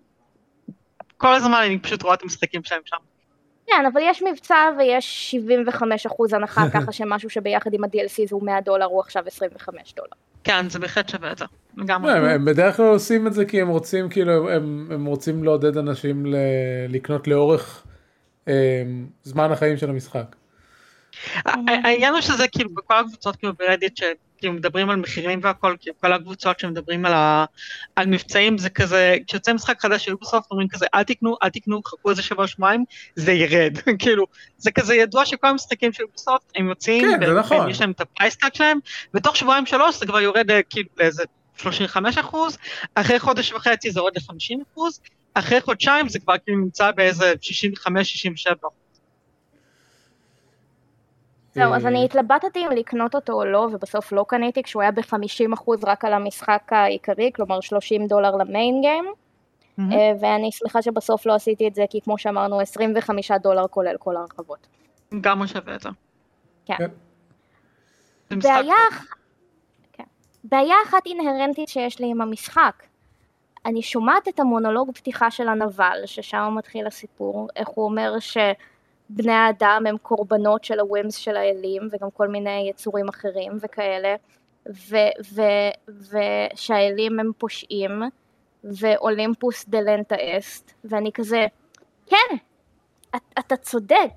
[1.16, 2.96] כל הזמן אני פשוט רואה את המשחקים שלהם שם.
[3.66, 5.34] כן, אבל יש מבצע ויש
[5.80, 10.08] 75% הנחה, ככה שמשהו שביחד עם ה-DLC זה 100 דולר, הוא עכשיו 25 דולר.
[10.44, 11.44] כן, זה בהחלט שווה את זה,
[11.76, 12.12] לגמרי.
[12.12, 15.76] הם, הם בדרך כלל עושים את זה כי הם רוצים, כאילו, הם, הם רוצים לעודד
[15.76, 16.36] אנשים ל,
[16.88, 17.82] לקנות לאורך
[18.48, 18.82] אה,
[19.22, 20.36] זמן החיים של המשחק.
[21.66, 24.00] העניין הוא שזה כאילו בכל הקבוצות כאילו ברדיט
[24.44, 27.44] כאילו מדברים על מחירים והכל, כאילו כל הקבוצות שמדברים על, ה,
[27.96, 31.82] על מבצעים זה כזה, כשיוצא משחק חדש של Ubisoft אומרים כזה אל תקנו, אל תקנו,
[31.82, 32.84] חכו איזה שבוע שבועיים,
[33.16, 34.26] זה ירד, כאילו,
[34.58, 38.00] זה כזה ידוע שכל המשחקים של Ubisoft הם יוצאים, כן, זה נכון, יש להם את
[38.00, 38.78] ה price tag שלהם,
[39.14, 41.22] ותוך שבועיים שלוש זה כבר יורד אה, כאילו לאיזה
[41.56, 42.58] 35 אחוז,
[42.94, 45.00] אחרי חודש וחצי זה יורד ל-50 אחוז,
[45.34, 47.88] אחרי חודשיים זה כבר כאילו נמצא באיזה 65-67
[48.60, 48.72] אחוז.
[51.54, 55.70] זהו, אז אני התלבטתי אם לקנות אותו או לא, ובסוף לא קניתי, כשהוא היה ב-50%
[55.86, 59.04] רק על המשחק העיקרי, כלומר 30 דולר ל main game,
[59.78, 64.16] אה, ואני שמחה שבסוף לא עשיתי את זה, כי כמו שאמרנו, 25 דולר כולל כל
[64.16, 64.66] ההרחבות.
[65.20, 65.88] גם הוא שווה את זה.
[66.66, 66.74] כן.
[66.78, 68.38] כן.
[68.38, 69.23] בעיה, כן.
[70.44, 72.82] בעיה אחת אינהרנטית שיש לי עם המשחק,
[73.66, 78.36] אני שומעת את המונולוג פתיחה של הנבל, ששם מתחיל הסיפור, איך הוא אומר ש...
[79.08, 84.16] בני האדם הם קורבנות של הווימס של האלים וגם כל מיני יצורים אחרים וכאלה
[85.88, 88.02] ושהאלים הם פושעים
[88.64, 91.46] ואולימפוס delenda est ואני כזה
[92.06, 92.36] כן
[93.38, 94.10] אתה צודק.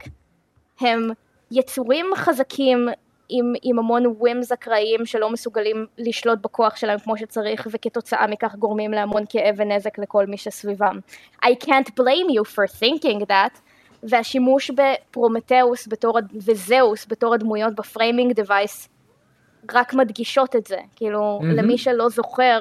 [0.80, 1.10] הם
[1.52, 2.88] יצורים חזקים
[3.30, 8.92] עם, עם המון whims אקראיים שלא מסוגלים לשלוט בכוח שלהם כמו שצריך וכתוצאה מכך גורמים
[8.92, 11.00] להמון כאב ונזק לכל מי שסביבם.
[11.44, 13.60] I can't blame you for thinking that
[14.04, 18.90] והשימוש בפרומטאוס בתור, וזאוס בתור הדמויות ב framing device
[19.74, 21.46] רק מדגישות את זה, כאילו mm-hmm.
[21.46, 22.60] למי שלא זוכר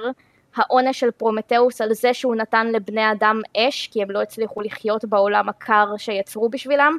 [0.57, 5.05] העונש של פרומטאוס על זה שהוא נתן לבני אדם אש כי הם לא הצליחו לחיות
[5.05, 6.97] בעולם הקר שיצרו בשבילם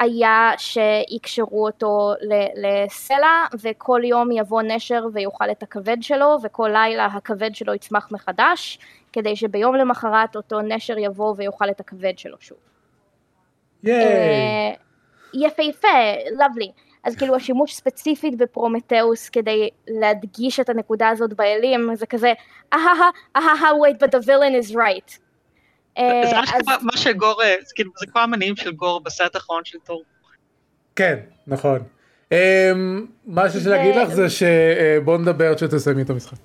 [0.00, 2.12] היה שיקשרו אותו
[2.56, 8.78] לסלע וכל יום יבוא נשר ויאכל את הכבד שלו וכל לילה הכבד שלו יצמח מחדש
[9.12, 12.58] כדי שביום למחרת אותו נשר יבוא ויאכל את הכבד שלו שוב.
[13.88, 14.72] אה,
[15.34, 15.88] יפהפה,
[16.38, 16.70] lovely.
[17.04, 22.32] אז כאילו השימוש ספציפית בפרומטאוס כדי להדגיש את הנקודה הזאת באלים זה כזה
[22.72, 25.29] אהה אהה wait but the villain is right.
[25.98, 30.02] אה, זה מה שגור, אה, כאילו זה כמו המניעים של גור בסרט האחרון של תור.
[30.96, 31.78] כן, נכון.
[33.26, 36.38] מה שיש להגיד לך זה שבוא נדבר שתסיימי את המשחק.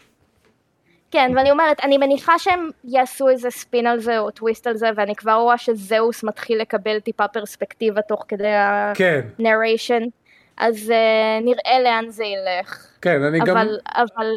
[1.11, 4.89] כן, ואני אומרת, אני מניחה שהם יעשו איזה ספין על זה או טוויסט על זה,
[4.95, 10.07] ואני כבר רואה שזאוס מתחיל לקבל טיפה פרספקטיבה תוך כדי ה narration, כן.
[10.57, 12.87] אז uh, נראה לאן זה ילך.
[13.01, 13.67] כן, אני אבל, גם...
[13.95, 14.27] אבל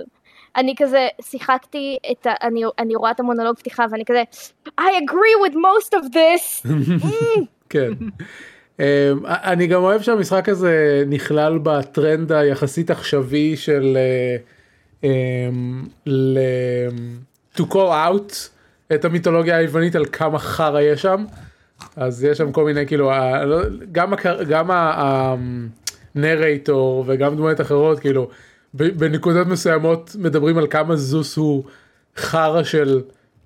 [0.56, 2.32] אני כזה שיחקתי את ה...
[2.42, 4.22] אני, אני רואה את המונולוג פתיחה ואני כזה,
[4.68, 6.66] I agree with most of this.
[7.70, 7.92] כן.
[8.76, 8.80] Um,
[9.26, 13.98] אני גם אוהב שהמשחק הזה נכלל בטרנד היחסית עכשווי של...
[15.02, 15.06] Uh,
[16.06, 16.38] ל...
[17.56, 18.32] to call out
[18.94, 21.24] את המיתולוגיה היוונית על כמה חרא יש שם.
[21.96, 23.10] אז יש שם כל מיני כאילו
[23.44, 24.12] לא, גם
[24.48, 24.70] גם
[26.14, 28.28] הנרייטור וגם דמויות אחרות כאילו
[28.74, 31.64] בנקודות מסוימות מדברים על כמה זוס הוא
[32.16, 33.02] חרא של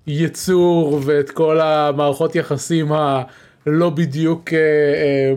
[0.07, 5.33] יצור ואת כל המערכות יחסים הלא בדיוק אה, אה,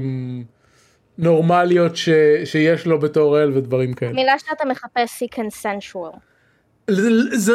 [1.19, 2.09] נורמליות ש,
[2.45, 4.13] שיש לו בתור אל ודברים כאלה.
[4.13, 6.17] מילה שאתה מחפש היא consensual.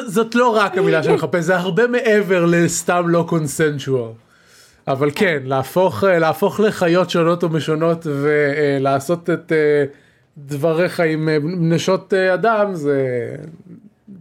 [0.08, 4.12] זאת לא רק המילה שאני מחפש, זה הרבה מעבר לסתם לא קונסנשואל.
[4.88, 9.86] אבל כן, להפוך, להפוך לחיות שונות ומשונות ולעשות את אה,
[10.38, 13.36] דבריך עם אה, נשות אה, אדם זה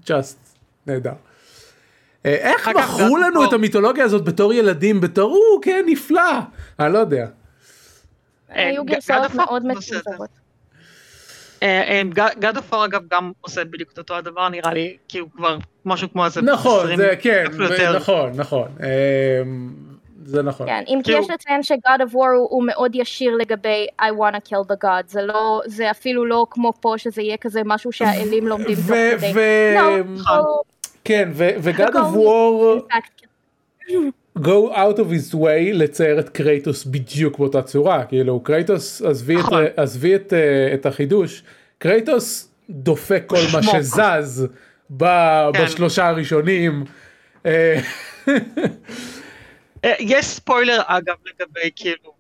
[0.07, 0.37] just
[0.87, 1.13] נהדר.
[2.25, 6.39] איך מכרו לנו את המיתולוגיה הזאת בתור ילדים, בתור, או, כן, נפלא,
[6.81, 7.27] אני לא יודע.
[8.49, 10.29] היו גרסאות מאוד מצונזרות.
[12.39, 16.13] גד אופור אגב גם עושה בדיוק את אותו הדבר נראה לי כי הוא כבר משהו
[16.13, 17.45] כמו איזה נכון זה כן
[17.95, 18.69] נכון נכון
[20.25, 20.67] זה נכון.
[20.67, 24.49] כן, אם כי יש לציין ש-God of War הוא, הוא מאוד ישיר לגבי I wanna
[24.49, 28.49] kill the God, זה לא, זה אפילו לא כמו פה שזה יהיה כזה משהו שהאלים
[28.49, 29.33] לומדים תוך כדי.
[29.75, 30.63] לא,
[31.05, 32.83] כן, ו-God of War
[34.39, 39.41] go out of his way לצייר את קרייטוס בדיוק באותה צורה, כאילו קרייטוס עזבי, את,
[39.41, 39.65] נכון.
[39.77, 40.33] עזבי את,
[40.75, 41.43] את החידוש,
[41.79, 44.47] קרייטוס דופק כל מה שזז
[44.97, 45.05] ב,
[45.53, 45.65] כן.
[45.65, 46.85] בשלושה הראשונים.
[49.85, 52.15] אה, אה, יש ספוילר אגב לגבי כאילו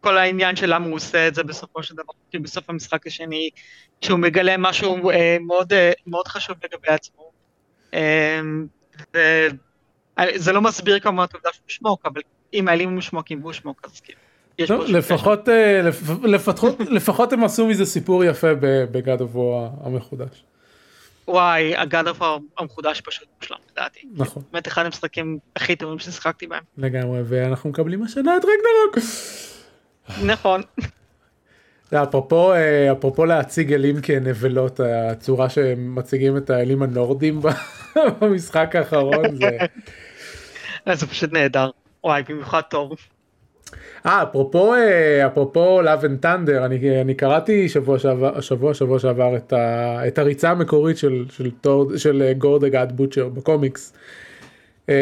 [0.00, 3.50] כל העניין של למה הוא עושה את זה בסופו של דבר, כאילו בסוף המשחק השני,
[4.00, 7.30] שהוא מגלה משהו אה, מאוד, אה, מאוד חשוב לגבי עצמו.
[7.94, 8.40] אה,
[10.34, 12.20] זה לא מסביר כמובן את העובדה שהוא שמוק, אבל
[12.54, 14.18] אם האלים הוא שמוקים והוא שמוק אז כאילו.
[14.68, 15.80] לא, לפחות, אה,
[16.24, 18.54] לפחות, לפחות הם עשו מזה סיפור יפה
[18.90, 20.44] בגד אבו המחודש.
[21.28, 22.18] וואי, הגאד אוף
[22.58, 24.00] המחודש פשוט מושלם לדעתי.
[24.14, 24.42] נכון.
[24.52, 26.62] באמת אחד המשחקים הכי טובים ששיחקתי בהם.
[26.78, 29.08] לגמרי, ואנחנו מקבלים השנה את רגנרוק.
[30.24, 30.62] נכון.
[31.94, 37.40] אפרופו, אה, אפרופו להציג אלים כנבלות, הצורה שהם מציגים את האלים הנורדים
[38.20, 39.58] במשחק האחרון זה...
[40.98, 41.70] זה פשוט נהדר.
[42.04, 42.92] וואי, במיוחד טוב.
[44.06, 49.36] אה, אפרופו, אה, אפרופו Love and Thunder, אני, אני קראתי שבוע שעבר, שבוע, שבוע שעבר
[49.36, 53.92] את, ה, את הריצה המקורית של, של, של, של גורד הגאד בוטשר בקומיקס.
[54.88, 54.94] אמ,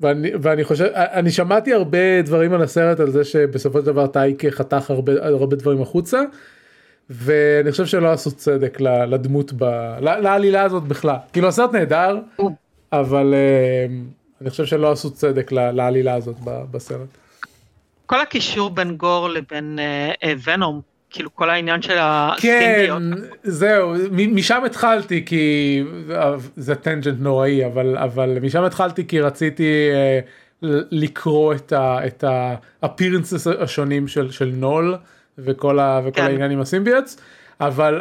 [0.00, 4.46] ואני, ואני חושב, אני שמעתי הרבה דברים על הסרט על זה שבסופו של דבר טייק
[4.46, 6.22] חתך הרבה, הרבה דברים החוצה.
[7.10, 9.64] ואני חושב שלא עשו צדק לדמות, ב,
[10.00, 11.16] לעלילה הזאת בכלל.
[11.32, 12.18] כאילו הסרט נהדר,
[12.92, 14.04] אבל אמ,
[14.40, 17.08] אני חושב שלא עשו צדק לעלילה הזאת בסרט.
[18.08, 22.98] כל הקישור בין גור לבין אה, אה, ונום, כאילו כל העניין של הסינגיות.
[22.98, 25.82] כן, זהו, משם התחלתי כי
[26.56, 30.20] זה טנג'נט נוראי, אבל, אבל משם התחלתי כי רציתי אה,
[30.90, 32.24] לקרוא את, ה, את
[32.82, 34.96] האפירנסס השונים של, של נול
[35.38, 36.26] וכל, ה, וכל כן.
[36.26, 37.20] העניין עם ה symbiotes.
[37.60, 38.00] אבל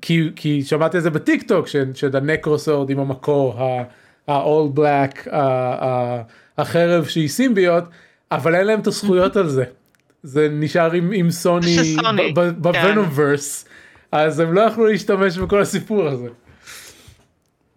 [0.00, 3.54] כי, כי שמעתי את זה בטיק טוק שה Necrosword עם המקור
[4.28, 5.28] ה-all black
[6.58, 7.84] החרב שהיא סימביוט
[8.30, 9.64] אבל אין להם את הזכויות על זה.
[10.22, 11.96] זה נשאר עם, עם סוני
[12.58, 13.70] ב Venomverse, כן.
[14.18, 16.28] אז הם לא יכלו להשתמש בכל הסיפור הזה.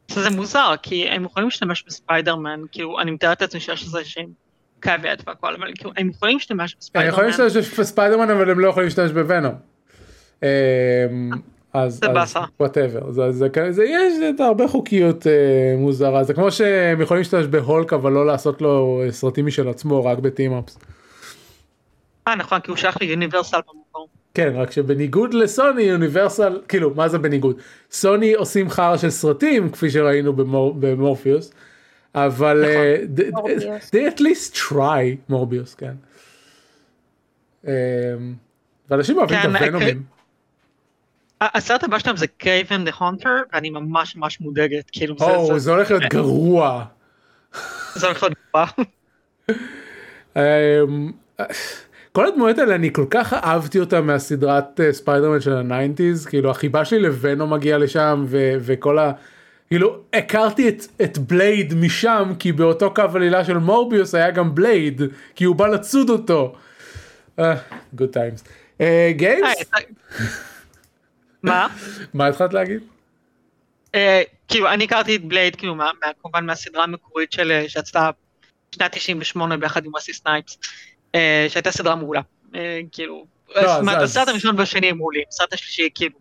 [0.09, 4.29] זה מוזר, כי הם יכולים להשתמש בספיידרמן, כאילו, אני מתארת לעצמי שיש לזה שהם
[4.81, 7.07] כבד והכל, אבל כאילו, הם יכולים להשתמש בספיידרמן.
[7.07, 9.55] הם יכולים להשתמש בספיידרמן, אבל הם לא יכולים להשתמש בוונום.
[11.73, 11.99] אז
[12.60, 17.45] whatever זה, זה, זה יש את הרבה חוקיות אה, מוזרה זה כמו שהם יכולים להשתמש
[17.45, 20.77] בהולק אבל לא לעשות לו סרטים משל עצמו רק ב team-ups.
[22.27, 24.05] אה נכון כי הוא שייך ליוניברסל במקום.
[24.34, 29.89] כן רק שבניגוד לסוני יוניברסל כאילו מה זה בניגוד סוני עושים חרא של סרטים כפי
[29.89, 31.53] שראינו במור, במורפיוס
[32.15, 32.65] אבל
[33.21, 35.93] נכון, uh, they, they at least try מורביוס כן.
[37.65, 37.67] Um,
[38.89, 40.18] ואנשים אוהבים כן, את הוונומים.
[41.41, 45.71] הסרט הבא שלהם זה Kraven the Hunter ואני ממש ממש מודאגת כאילו זה, זה, זה
[45.71, 46.86] הולך להיות גרוע.
[47.95, 48.67] זה הולך להיות גרוע.
[50.36, 51.12] אמ,
[52.12, 56.52] כל הדמויות האלה אני כל כך אהבתי אותה מהסדרת אה, ספיידרמן של ה nineties כאילו
[56.52, 59.12] החיבה שלי לוונום מגיע לשם ו- וכל ה...
[59.67, 65.02] כאילו הכרתי את, את בלייד משם כי באותו קו עלילה של מורביוס היה גם בלייד
[65.36, 66.56] כי הוא בא לצוד אותו.
[67.93, 68.43] Good times.
[69.12, 69.71] Games?
[71.43, 71.67] מה?
[72.13, 72.80] מה התחלת להגיד?
[73.95, 75.75] אה, כאילו אני הכרתי את בלייד כאילו
[76.21, 78.10] כמובן מהסדרה המקורית של אה, שיצאה
[78.75, 80.58] שנת 98 ביחד עם ווסלי סנייפס
[81.15, 82.21] אה, שהייתה סדרה מעולה
[82.91, 83.25] כאילו
[83.56, 86.19] לא, הסרט הראשון והשני הם מעולים הסרט השלישי כאילו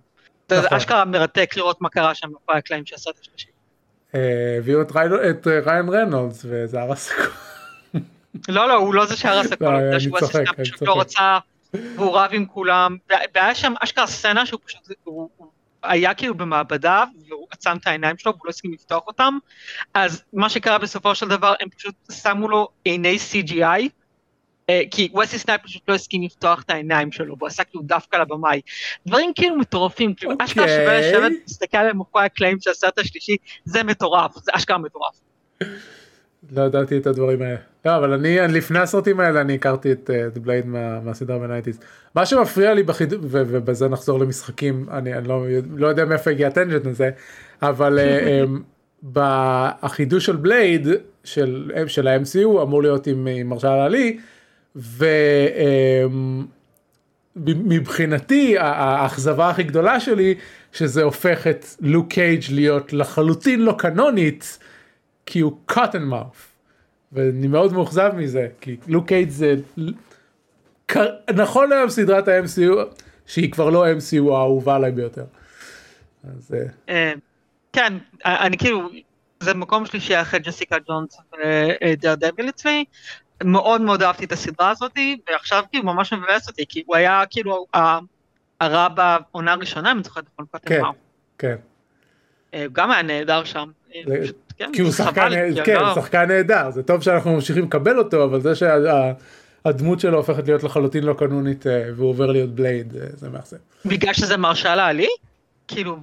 [0.48, 0.76] זה נכון.
[0.76, 3.48] אשכרה מרתק לראות מה קרה שם בפרק הקלעים של הסרט השלישי.
[4.59, 4.83] הביאו
[5.31, 7.22] את ריאן ריינולדס וזה הרס הכל.
[8.48, 9.64] לא לא הוא לא זה שהרס הכל,
[10.20, 10.83] צוחק, אני צוחק.
[10.83, 11.38] לא רצה
[11.74, 12.96] והוא רב עם כולם,
[13.35, 15.31] והיה שם אשכרה סצנה שהוא פשוט, הוא,
[15.83, 19.38] היה כאילו במעבדה, והוא עצם את העיניים שלו והוא לא הסכים לפתוח אותם,
[19.94, 23.88] אז מה שקרה בסופו של דבר, הם פשוט שמו לו עיני CGI,
[24.70, 28.16] אה, כי ווסלי סנייפס פשוט לא הסכים לפתוח את העיניים שלו, והוא עשה כאילו דווקא
[28.16, 28.61] לבמאי.
[29.07, 30.44] דברים כאילו מטורפים, כאילו okay.
[30.44, 31.33] אשכרה שווה לשבת.
[31.42, 35.20] להסתכל על מאחורי הקלעים של הסרט השלישי, זה מטורף, זה אשכרה מטורף.
[36.51, 37.57] לא ידעתי את הדברים האלה.
[37.85, 41.81] לא, אבל אני, לפני הסרטים האלה אני הכרתי את, אה, בלייד מה, מהסדרה בנייטיז.
[42.14, 43.12] מה שמפריע לי בחיד...
[43.12, 45.44] ו, ובזה נחזור למשחקים, אני, אני לא,
[45.77, 47.11] לא יודע מאיפה הגיע הטנג'נט הזה,
[47.62, 48.62] אבל אה, אמ,
[49.83, 50.87] החידוש של בלייד
[51.24, 54.18] של, של ה-MCU אמור להיות עם, עם מרשל עלי,
[57.37, 60.35] ומבחינתי אמ, האכזבה הכי גדולה שלי
[60.72, 64.59] שזה הופך את לוק קייג' להיות לחלוטין לא קנונית
[65.28, 66.38] כי הוא cotton mouth.
[67.12, 69.54] ואני מאוד מאוכזב מזה כי לוק קייג' זה
[71.34, 72.76] נכון היום סדרת ה-MCU
[73.26, 75.24] שהיא כבר לא MCU האהובה עליי ביותר.
[76.24, 76.54] אז...
[76.54, 77.12] אה, אה,
[77.72, 77.92] כן
[78.24, 78.88] אני כאילו
[79.40, 82.84] זה מקום שלישי אחרי ג'סיקה ג'ונס ודר דביל אצלי
[83.44, 87.66] מאוד מאוד אהבתי את הסדרה הזאתי ועכשיו כאילו ממש מבאס אותי כי הוא היה כאילו
[88.60, 90.82] הרע בעונה הראשונה אם זוכרת נכון כן,
[91.38, 91.56] כן.
[92.54, 93.70] אה, גם היה נהדר שם.
[94.59, 95.31] כן, כי הוא שחקן,
[95.64, 95.79] כן.
[95.94, 101.05] שחקן נהדר, זה טוב שאנחנו ממשיכים לקבל אותו, אבל זה שהדמות שלו הופכת להיות לחלוטין
[101.05, 103.57] לא קנונית אה, והוא עובר להיות בלייד, אה, זה מאכזב.
[103.85, 105.08] בגלל שזה מהרשלה עלי?
[105.68, 105.98] כאילו...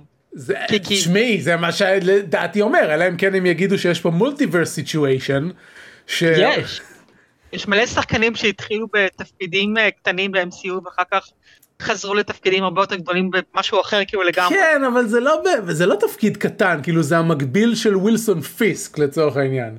[0.68, 5.50] תשמעי, זה מה שדעתי אומר, אלא אם כן הם יגידו שיש פה multiverse situation.
[6.22, 6.82] יש.
[7.54, 11.30] יש מלא שחקנים שהתחילו בתפקידים אה, קטנים ב-MCU ואחר כך
[11.82, 14.58] חזרו לתפקידים הרבה יותר גדולים במשהו אחר כאילו לגמרי.
[14.58, 19.38] כן, אבל זה לא, זה לא תפקיד קטן, כאילו זה המקביל של ווילסון פיסק לצורך
[19.38, 19.78] העניין.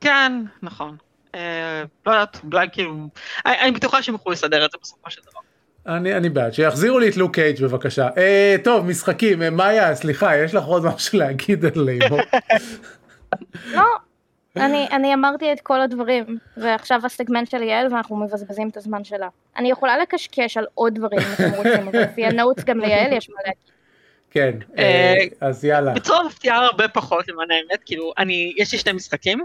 [0.00, 0.96] כן, נכון.
[1.34, 3.08] אה, לא יודעת, אולי כאילו,
[3.46, 5.40] אני, אני בטוחה שהם יוכלו לסדר את זה בסופו של דבר.
[5.96, 8.08] אני, אני בעד, שיחזירו לי את לוק קייג' בבקשה.
[8.16, 12.18] אה, טוב, משחקים, אה, מאיה, סליחה, יש לך עוד משהו להגיד על ליבו?
[13.76, 13.84] לא,
[14.56, 19.28] אני, אני אמרתי את כל הדברים, ועכשיו הסגמנט של יעל ואנחנו מבזבזים את הזמן שלה.
[19.56, 23.12] אני יכולה לקשקש על עוד דברים אם אתם רוצים, אבל לפי ה notes גם ליעל
[23.12, 23.74] יש מה להגיד.
[24.30, 25.92] כן, אה, אה, אז יאללה.
[25.92, 29.44] בצורה מפתיעה הרבה פחות למען האמת, כאילו, אני, יש לי שני משחקים.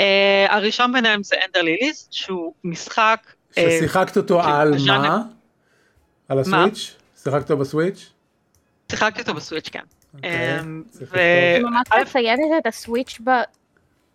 [0.00, 3.32] אה, הראשון ביניהם זה Ender Lilies, שהוא משחק...
[3.54, 5.22] ששיחקת אותו על מה?
[6.28, 6.96] על ה Switch?
[7.22, 8.10] שיחקת אותו ב Switch?
[8.90, 9.80] שיחקתי אותו בסוויץ', כן.
[10.14, 13.18] אוקיי, ממש מציינת את הסוויץ'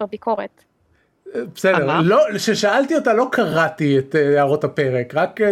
[0.02, 0.64] בביקורת.
[1.56, 5.48] בסדר, לא, כששאלתי אותה לא קראתי את אה, הערות הפרק, רק אה,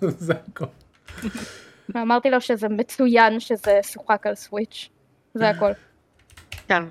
[0.08, 0.64] זה הכל.
[1.96, 4.88] אמרתי לו שזה מצוין שזה שוחק על סוויץ',
[5.34, 5.70] זה הכל.
[6.68, 6.82] כן.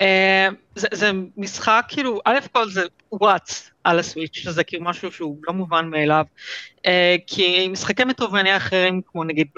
[0.00, 2.82] אה, זה משחק כאילו, א' כל זה
[3.12, 6.24] וואטס על הסוויץ', שזה כאילו משהו שהוא לא מובן מאליו,
[7.26, 9.48] כי משחקי metroidvania אחרים, כמו נגיד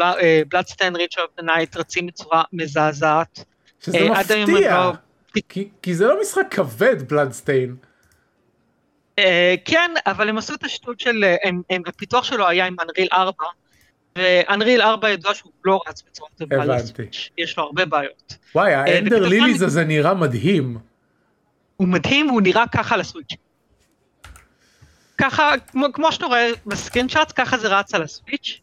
[0.48, 3.44] Bloodstained Ritual of the Night, רצים בצורה מזעזעת.
[3.80, 4.90] שזה מפתיע.
[5.48, 7.76] כי, כי זה לא משחק כבד Bloodstained.
[9.20, 9.22] Uh,
[9.64, 13.08] כן, אבל הם עשו את השטות של, אה, הם, הם, הפיתוח שלו היה עם Unreal
[13.12, 13.44] 4,
[14.18, 18.36] ו Unreal 4 ידוע שהוא לא רץ בצורה טובה ל Switch, יש לו הרבה בעיות.
[18.54, 20.78] וואי, אה, האנדר uh, ליליז הזה נראה מדהים.
[21.76, 23.34] הוא מדהים, הוא נראה ככה ל Switch.
[25.18, 28.60] ככה, כמו, כמו שאתה רואה ב screenshot, ככה זה רץ על הסוויץ'.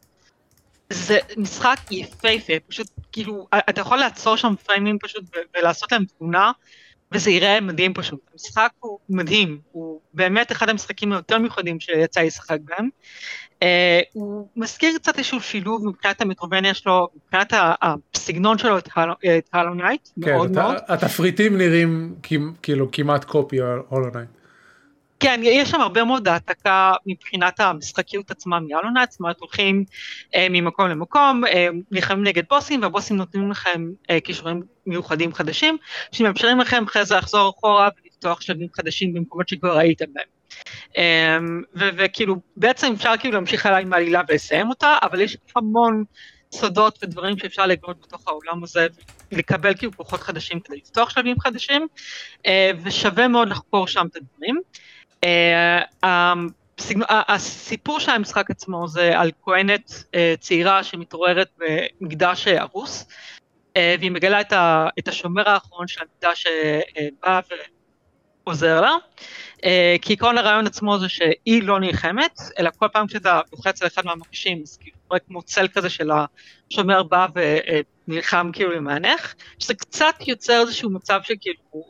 [0.92, 5.24] זה משחק יפהפה, פשוט כאילו, אתה יכול לעצור שם פריימים פשוט
[5.58, 6.52] ולעשות להם תמונה,
[7.12, 8.20] וזה יראה מדהים פשוט.
[8.34, 12.90] המשחק הוא מדהים, הוא באמת אחד המשחקים היותר מיוחדים שיצא לי לשחק בהם.
[13.60, 13.64] Uh,
[14.14, 18.90] הוא מזכיר קצת איזשהו שילוב מבחינת ה metroidvania שלו, מבחינת הסגנון שלו את
[19.54, 20.76] Hollow Knight, כן, מאוד מאוד.
[20.88, 22.16] התפריטים נראים
[22.62, 23.60] כאילו כמעט copy
[23.90, 24.30] Hollow Knight.
[25.22, 29.86] כן, יש שם הרבה מאוד העתקה מבחינת המשחקיות עצמה מ Hollow Knight, זאת אומרת הולכים
[30.36, 35.78] אה, ממקום למקום, אה, נלחמים נגד בוסים והבוסים נותנים לכם אה, כישורים מיוחדים חדשים,
[36.12, 40.26] שמאפשרים לכם אחרי זה לחזור אחורה ולפתוח שלבים חדשים במקומות שכבר ראיתם בהם.
[40.98, 41.38] אה,
[41.76, 46.04] וכאילו בעצם אפשר כאילו להמשיך הלאה עם העלילה ולסיים אותה, אבל יש המון
[46.54, 48.88] סודות ודברים שאפשר לגלות בתוך העולם הזה,
[49.32, 51.88] לקבל כאילו כוחות חדשים כדי לפתוח שלבים חדשים,
[52.46, 54.62] אה, ושווה מאוד לחקור שם את הדברים.
[55.24, 55.84] אה,
[57.30, 63.08] הסיפור של המשחק עצמו זה על כהנת אה, צעירה שמתעוררת במקדש הרוס,
[63.78, 64.42] אה, והיא מגלה
[65.00, 67.40] את השומר האחרון של המקדש שבא
[68.46, 68.96] ועוזר לה,
[70.02, 74.06] כי עקרון הרעיון עצמו זה שהיא לא נלחמת, אלא כל פעם שאתה לוחץ על אחד
[74.06, 77.28] מהמקשים, אז כאילו קורה כמו צל כזה של השומר בא
[78.08, 81.84] ונלחם כאילו למענך, שזה קצת יוצר איזשהו מצב שכאילו,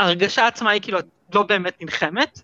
[0.00, 0.98] ההרגשה עצמה היא כאילו
[1.34, 2.42] לא באמת נלחמת,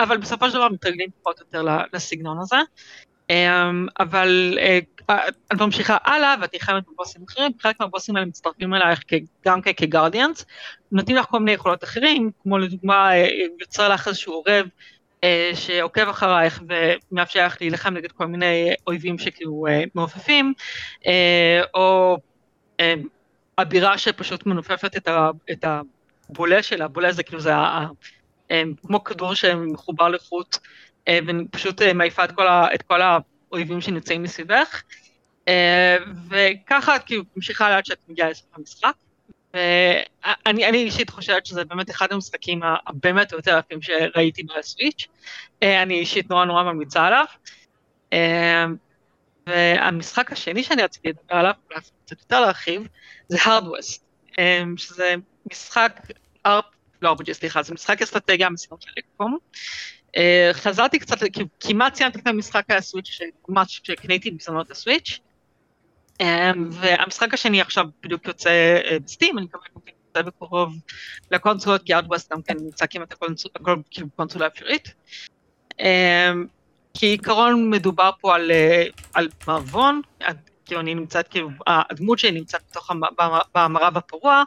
[0.00, 2.56] אבל בסופו של דבר מתרגלים פחות או יותר לסגנון הזה.
[4.00, 4.58] אבל
[5.52, 9.00] את ממשיכה הלאה ואת נלחמת בבוסים אחרים, חלק מהבוסים האלה מצטרפים אלייך
[9.44, 10.44] גם כגרדיאנס,
[10.92, 13.10] נותנים לך כל מיני יכולות אחרים, כמו לדוגמה
[13.60, 14.66] יוצר לך איזשהו עורב
[15.54, 16.62] שעוקב אחרייך
[17.12, 20.52] ומאפשר לך להילחם נגד כל מיני אויבים שכאילו מעופפים,
[21.74, 22.18] או
[23.58, 25.08] אבירה שפשוט מנופפת
[25.52, 27.52] את הבולה שלה, בולה זה כאילו זה
[28.86, 30.58] כמו כדור שמחובר לחוט
[31.10, 32.24] ופשוט מעיפה
[32.74, 34.82] את כל האויבים שנמצאים מסביבך.
[36.30, 38.92] וככה את כאילו ממשיכה לאט שאת מגיעה לסוף המשחק.
[39.54, 45.06] ואני אישית חושבת שזה באמת אחד המשחקים הבאמת יותר יפים שראיתי בסוויץ'.
[45.62, 47.24] אני אישית נורא נורא ממליצה עליו.
[49.46, 52.88] והמשחק השני שאני רציתי לדבר עליו, אולי קצת יותר להרחיב,
[53.28, 54.04] זה הארדווסט,
[54.76, 55.14] שזה
[55.50, 56.00] משחק,
[57.02, 59.38] לא RPG סליחה, זה משחק אסטרטגיה מסיבות של אקפום.
[60.52, 61.16] חזרתי קצת,
[61.60, 65.18] כמעט סיימתי את המשחק הסוויץ', ממש כשקניתי בזמנות הסוויץ',
[66.70, 70.74] והמשחק השני עכשיו בדיוק יוצא בסטים, אני מקווה שהוא יוצא בקרוב
[71.30, 74.94] לקונסולות, כי ארדווסט גם כן נמצא כמעט הכל כאילו קונסולה אפשרית.
[76.94, 78.50] כעיקרון מדובר פה על,
[79.14, 80.00] על מערבון,
[80.72, 82.90] כאילו אני נמצאת, כאילו הדמות שלי נמצאת בתוך
[83.54, 84.42] המערב הפרוע,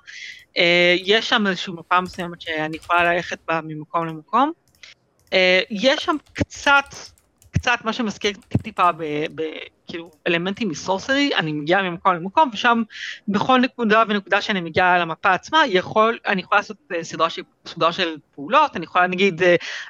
[0.95, 4.51] יש שם איזושהי מפה מסוימת שאני יכולה ללכת בה ממקום למקום.
[5.69, 6.95] יש שם קצת,
[7.51, 8.31] קצת מה שמזכיר
[8.63, 8.89] טיפה
[9.35, 12.83] בכאילו אלמנטים מסורסרי, אני מגיעה ממקום למקום ושם
[13.27, 18.15] בכל נקודה ונקודה שאני מגיעה למפה עצמה, יכול, אני יכולה לעשות סדרה של, סדרה של
[18.35, 19.41] פעולות, אני יכולה נגיד,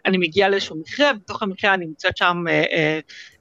[0.05, 2.43] אני מגיעה לאיזשהו מקרה, בתוך המקרה אני נמצאת שם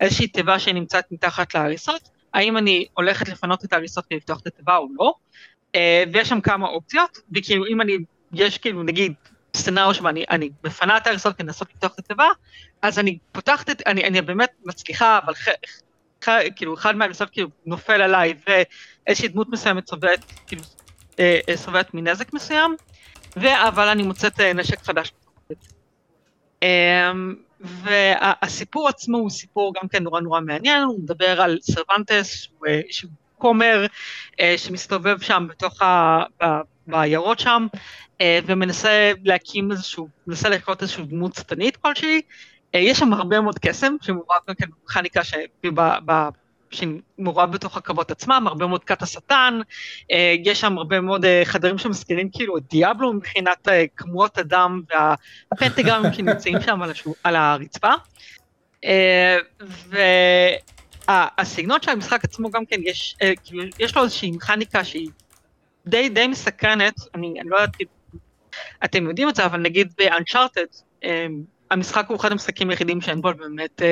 [0.01, 4.76] איזושהי תיבה שנמצאת מתחת להריסות, האם אני הולכת לפנות את ההריסות כדי לפתוח את התיבה
[4.76, 5.14] או לא,
[6.12, 7.97] ויש שם כמה אופציות, וכאילו אם אני,
[8.32, 9.12] יש כאילו נגיד
[9.57, 12.28] סצנריו שבו אני, מפנה את ההריסות כדי לנסות לפתוח את התיבה,
[12.82, 15.49] אז אני פותחת את, אני, אני באמת מצליחה, אבל ח,
[16.24, 18.35] ח, כאילו אחד מההריסות כאילו נופל עליי,
[19.07, 20.62] ואיזושהי דמות מסוימת סובלת, כאילו,
[21.18, 22.76] אה, סובלת מנזק מסוים,
[23.37, 25.12] אבל אני מוצאת נשק חדש.
[27.61, 32.49] והסיפור עצמו הוא סיפור גם כן נורא נורא מעניין, הוא מדבר על סרבנטס,
[32.91, 33.87] שהוא כומר
[34.57, 36.23] שמסתובב שם בתוך ה...
[36.87, 37.67] בעיירות שם,
[38.47, 42.21] ומנסה להקים איזשהו, מנסה לקרות איזושהי דמות שטנית כלשהי.
[42.75, 45.21] יש שם הרבה מאוד קסם, שמעורב גם כן במכניקה
[46.75, 49.61] שמעורב בתוך הקרבות עצמם, הרבה מאוד כת השטן,
[50.45, 56.83] יש שם הרבה מאוד חדרים שמזכירים כאילו את דיאבלו מבחינת כמויות הדם והפנטגרמים שנמצאים שם
[56.83, 57.93] על, השו, על הרצפה.
[61.09, 65.09] והסגנון של המשחק עצמו גם כן, יש, כאילו, יש לו איזושהי מכניקה שהיא
[65.87, 67.77] די, די מסקרנת, אני, אני לא יודעת,
[68.85, 70.83] אתם יודעים את זה, אבל נגיד ב-Uncharted,
[71.71, 73.83] המשחק הוא אחד המשחקים היחידים שאין בו באמת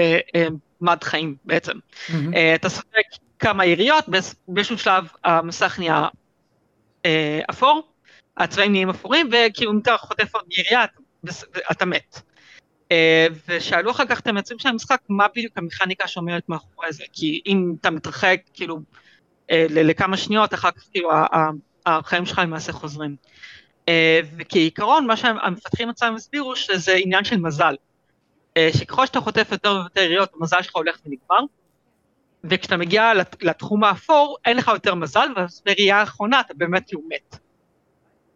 [0.83, 1.73] מד חיים בעצם.
[1.73, 2.12] Mm-hmm.
[2.12, 3.01] Uh, אתה סופג
[3.39, 4.05] כמה יריות,
[4.49, 6.07] באיזשהו שלב המסך נהיה
[7.03, 7.07] uh,
[7.51, 7.93] אפור,
[8.37, 10.85] הצבעים נהיים אפורים, וכאילו אם אתה חוטף עוד ירייה,
[11.70, 12.20] אתה מת.
[12.89, 12.93] Uh,
[13.49, 17.75] ושאלו אחר כך את המייצרים של המשחק, מה בדיוק המכניקה שעומדת מאחורי זה, כי אם
[17.81, 21.11] אתה מתרחק כאילו uh, לכמה שניות, אחר כך כאילו
[21.87, 23.16] החיים שלך למעשה חוזרים.
[23.87, 27.74] Uh, וכעיקרון, מה שהמפתחים עצמם הסבירו, שזה עניין של מזל.
[28.57, 31.41] אה, שככל שאתה חוטף יותר ויותר יריות, המזל שלך הולך ונגמר,
[32.45, 37.39] וכשאתה מגיע לתחום האפור, אין לך יותר מזל, ובראייה האחרונה אתה באמת כאילו מת.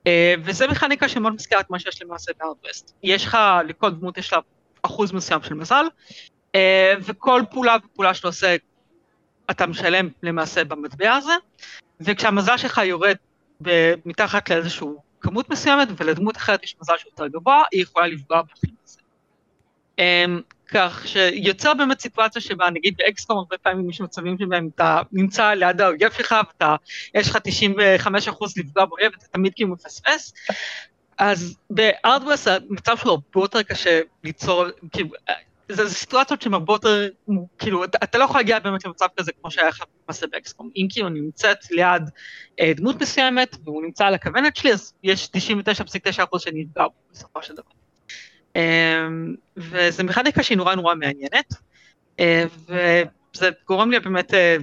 [0.07, 2.93] אה, וזה מכניקה שמאוד מזכירה את מה שיש למעשה בארדווסט.
[3.03, 3.39] יש לך,
[3.69, 4.39] לכל דמות יש לה
[4.83, 5.85] אחוז מסוים של מזל,
[6.55, 8.57] אה, וכל פעולה ופעולה שאתה עושה,
[9.51, 11.33] אתה משלם למעשה במטבע הזה,
[12.01, 13.17] וכשהמזל שלך יורד
[14.07, 14.89] מתחת לאיזושהי
[15.27, 18.69] כמות מסוימת, ולדמות אחרת יש מזל שהוא יותר גבוה, היא יכולה לפגוע בכם.
[20.01, 20.03] Um,
[20.69, 25.81] כך שיוצר באמת סיטואציה שבה נגיד באקסקום הרבה פעמים יש מצבים שבהם אתה נמצא ליד
[25.81, 26.77] האויב שלך ואתה,
[27.15, 30.35] יש לך 95 אחוז לפגוע באויב ואתה תמיד כאילו מפספס,
[31.19, 35.09] אז בארדווסט המצב שלו הרבה יותר קשה ליצור, כאילו,
[35.69, 37.09] זה, זה סיטואציות שהן הרבה יותר,
[37.59, 40.87] כאילו, אתה, אתה לא יכול להגיע באמת למצב כזה כמו שהיה לך במעשה באקסקום, אם
[40.91, 42.03] כאילו נמצאת ליד
[42.61, 47.43] אה, דמות מסוימת והוא נמצא על הכוונת שלי, אז יש 99.9 אחוז שאני אפגע בסופו
[47.43, 47.71] של דבר.
[48.57, 51.55] אמ, וזה מכניקה שהיא נורא נורא מעניינת,
[52.21, 54.57] אה, וזה גורם לי באמת אה,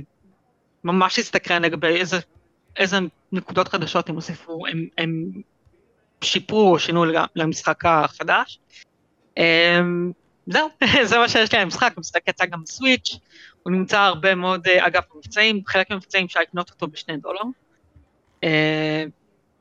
[0.84, 2.20] ממש להסתקרן לגבי איזה,
[2.78, 2.98] איזה
[3.32, 5.32] נקודות חדשות הם הוסיפו, הם, הם
[6.22, 8.60] שיפרו או שינו למשחק החדש.
[9.38, 10.12] אמ,
[10.48, 10.70] זהו,
[11.10, 13.20] זה מה שיש לי על המשחק, המשחק יצא גם בסוויץ',
[13.64, 17.42] הוא נמצא הרבה מאוד אה, אגב במבצעים, חלק מהמבצעים אפשר לקנות אותו בשני דולר.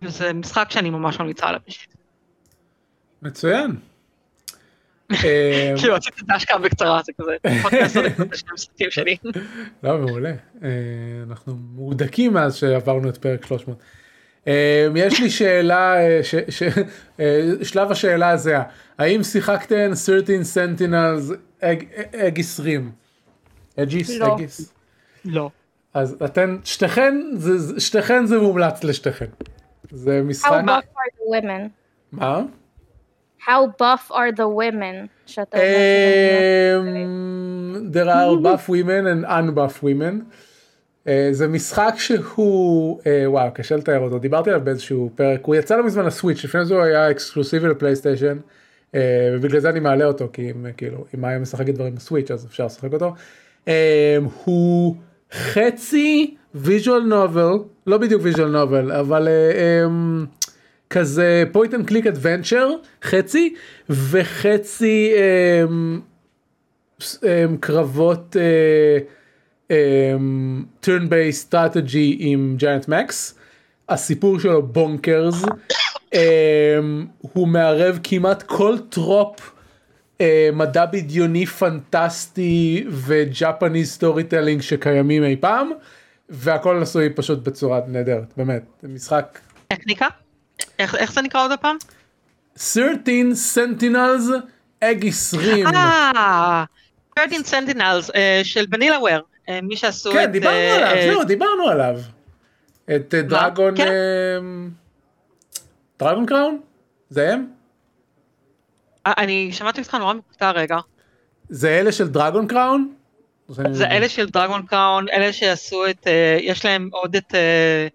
[0.03, 1.61] וזה משחק שאני ממש ממליצה עליו
[3.23, 3.77] מצוין.
[5.79, 9.17] כאילו עשיתי את ההשקעה בקצרה זה כזה פחות מעשר דקות לשני המשחקים שלי.
[9.83, 10.33] לא מעולה
[11.29, 13.83] אנחנו מהודקים מאז שעברנו את פרק 300.
[14.97, 15.95] יש לי שאלה
[17.63, 18.59] שלב השאלה הזה
[18.99, 21.31] האם שיחקתן 13 סנטינלס
[21.61, 22.93] אג 20?
[23.77, 24.11] אגיס?
[24.11, 24.37] לא.
[25.25, 25.51] לא.
[25.95, 29.27] אז אתן שתיכן זה שתיכן זה מומלץ לשתיכן.
[29.91, 30.51] זה משחק.
[30.51, 31.69] How buff are the women?
[32.13, 32.43] מה?
[33.41, 35.07] How buff are the women?
[35.27, 36.93] שאתה אומר
[37.83, 40.15] Um, there are buff women and unbuff women.
[41.05, 45.77] Uh, זה משחק שהוא uh, וואו קשה לתאר אותו דיברתי עליו באיזשהו פרק הוא יצא
[45.77, 48.39] לא מזמן לסוויץ' לפני זה הוא היה אקסקלוסיבי לפלייסטיישן
[48.93, 48.97] uh,
[49.33, 52.67] ובגלל זה אני מעלה אותו כי אם כאילו אם היה משחק דברים בסוויץ' אז אפשר
[52.67, 53.15] לשחק אותו.
[54.45, 54.97] הוא
[55.33, 57.53] חצי visual novel
[57.87, 60.47] לא בדיוק visual novel אבל uh, um,
[60.91, 62.71] כזה point and click adventure
[63.03, 63.55] חצי
[63.91, 66.01] וחצי um,
[67.01, 67.25] um,
[67.61, 69.22] קרבות um,
[70.83, 73.35] turn based strategy עם giant mechs
[73.89, 75.45] הסיפור שלו bonkers
[76.15, 76.17] um,
[77.21, 79.51] הוא מערב כמעט כל trope
[80.19, 85.71] uh, מדע בדיוני פנטסטי ו Japanese storytelling שקיימים אי פעם
[86.29, 89.39] והכל עשוי פשוט בצורה נהדרת באמת משחק.
[89.71, 90.09] איך נקרא?
[90.79, 91.77] איך, איך זה נקרא עוד פעם?
[92.57, 94.33] 13 Sentinels
[94.81, 95.67] אג 20.
[95.67, 96.65] אה,
[97.19, 99.23] 13 Sentinels uh, של ונילה וויר,
[99.63, 100.33] מי שעשו כן, את...
[100.33, 102.01] דיברנו uh, עליו, uh, זהו, דיברנו עליו.
[102.85, 103.77] את אה, דרגון...
[103.77, 103.93] כן.
[105.99, 106.61] דרגון קראון?
[107.09, 107.47] זה הם?
[109.07, 110.77] אה, אני שמעתי אותך נורא מקוטע רגע.
[111.49, 112.95] זה אלה של דרגון קראון?
[113.49, 117.87] זה אלה של דרגון קראון, אלה שעשו את, אה, יש להם עוד את, אה,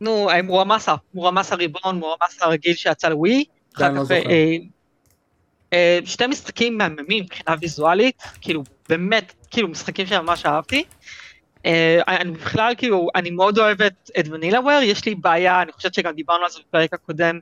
[0.00, 3.44] נו, אה, מורמסה, מורמסה ריבון, מורמסה הרגיל שיצא לווי.
[3.76, 4.10] כן, אחר לא כך.
[4.10, 4.56] אה,
[5.72, 10.84] אה, שתי משחקים מהממים מבחינה ויזואלית, כאילו באמת, כאילו משחקים שממש אהבתי.
[11.66, 15.94] אה, אני בכלל כאילו, אני מאוד אוהבת את ונילה וויר, יש לי בעיה, אני חושבת
[15.94, 17.38] שגם דיברנו על זה בפרק הקודם,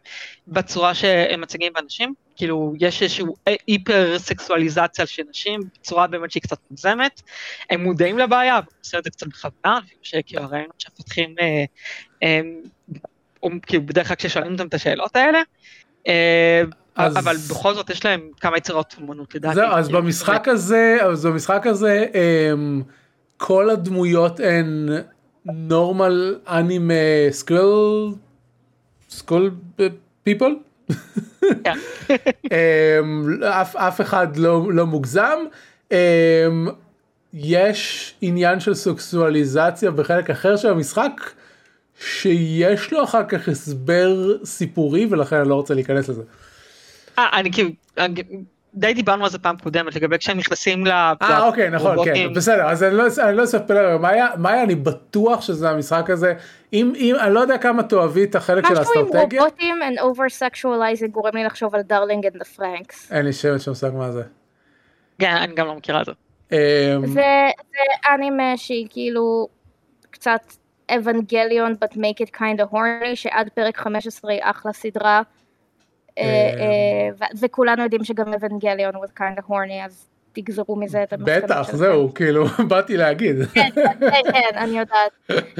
[0.48, 6.58] בצורה שהם מציגים באנשים, כאילו יש איזשהו היפר סקסואליזציה של נשים, בצורה באמת שהיא קצת
[6.70, 7.22] מוגזמת,
[7.70, 11.64] הם מודעים לבעיה, אבל עושים את זה קצת בכוונה, שכאילו הרעיונות שמפתחים, אה,
[12.22, 12.40] אה,
[13.66, 15.42] כאילו בדרך כלל כששואלים אותם את השאלות האלה,
[16.96, 19.54] אז- אבל בכל זאת יש להם כמה יצירות אומנות לדעתי.
[19.54, 22.82] זהו, אז כאילו, במשחק הזה, אז במשחק הזה, אמ,
[23.36, 24.88] כל הדמויות הן
[25.44, 26.94] normal anime
[27.30, 28.14] school,
[29.10, 29.50] school
[30.22, 30.58] people?
[33.42, 35.38] אף, אף אחד לא, לא מוגזם.
[35.92, 35.96] אמ,
[37.34, 41.12] יש עניין של סקסואליזציה בחלק אחר של המשחק
[42.00, 46.22] שיש לו אחר כך הסבר סיפורי ולכן אני לא רוצה להיכנס לזה.
[47.18, 48.22] אה, אני כאילו, אני-
[48.76, 50.90] די דיברנו על זה פעם קודמת, לגבי כשהם נכנסים ל...
[50.90, 52.34] אה אוקיי נכון כן.
[52.34, 52.66] בסדר.
[52.66, 56.34] אז אני לא אני לא אספר מאיה מאיה אני בטוח שזה המשחק הזה
[56.72, 60.00] אם אם אני לא יודע כמה תאהבי את החלק של משהו עם האסטרטגיה רובוטים and
[60.00, 63.12] over sexualizing גורם לי לחשוב על Darling in the Franxx.
[63.12, 64.22] אין לי שמץ של מושג מה זה.
[65.18, 66.12] כן, אני גם לא מכירה את זה.
[66.52, 67.22] אמ, זה
[67.70, 69.48] זה אנימה שהיא כאילו
[70.10, 70.40] קצת
[70.90, 75.22] אבנגליון but make it kind of horny שעד פרק 15 היא אחלה סדרה.
[76.18, 81.12] אה, אה, ו- וכולנו יודעים שגם אבנגליון was kind of horny אז תגזרו מזה את
[81.12, 81.76] המסקנות בטח שלכם.
[81.76, 83.36] זהו כאילו באתי להגיד.
[83.54, 85.10] כן, כן, כן, אני יודעת.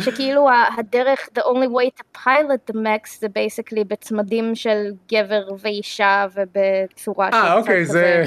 [0.01, 5.43] שכאילו ה- הדרך, the only way to pilot the mechs זה basically בצמדים של גבר
[5.59, 8.25] ואישה ובצורה של אה אוקיי זה.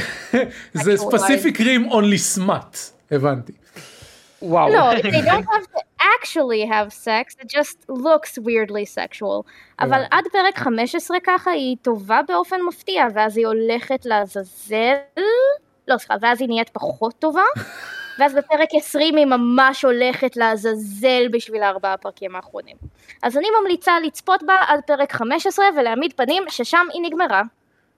[0.74, 0.98] זה.
[0.98, 2.78] ספציפיק רים only smut
[3.12, 3.54] הבנתי.
[4.42, 4.70] וואו.
[4.74, 9.44] לא, they don't have to actually have sex, it just looks weirdly sexual.
[9.80, 14.94] אבל עד פרק 15 ככה היא טובה באופן מפתיע, ואז היא הולכת לעזאזל,
[15.88, 17.44] לא סליחה, ואז היא נהיית פחות טובה,
[18.20, 22.76] ואז בפרק 20 היא ממש הולכת לעזאזל בשביל הארבעה הפרקים האחרונים.
[23.24, 27.42] אז אני ממליצה לצפות בה עד פרק 15 ולהעמיד פנים ששם היא נגמרה.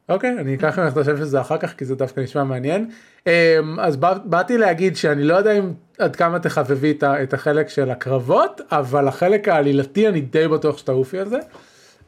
[0.10, 2.90] אוקיי אני אקח ממך את השם של זה אחר כך כי זה דווקא נשמע מעניין.
[3.28, 3.32] אמ,
[3.80, 8.62] אז בא- באתי להגיד שאני לא יודע אם עד כמה תחבבי את החלק של הקרבות
[8.72, 11.40] אבל החלק העלילתי אני די בטוח שתעופי על זה.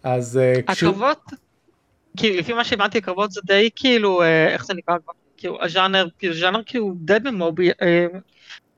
[0.03, 1.31] אז אה, הקרבות,
[2.17, 4.95] כאילו לפי מה שהבנתי הקרבות זה די כאילו, אה, איך זה נקרא?
[5.37, 8.05] כאילו הז'אנר, כאילו ז'אנר כאילו די במובייל, אה,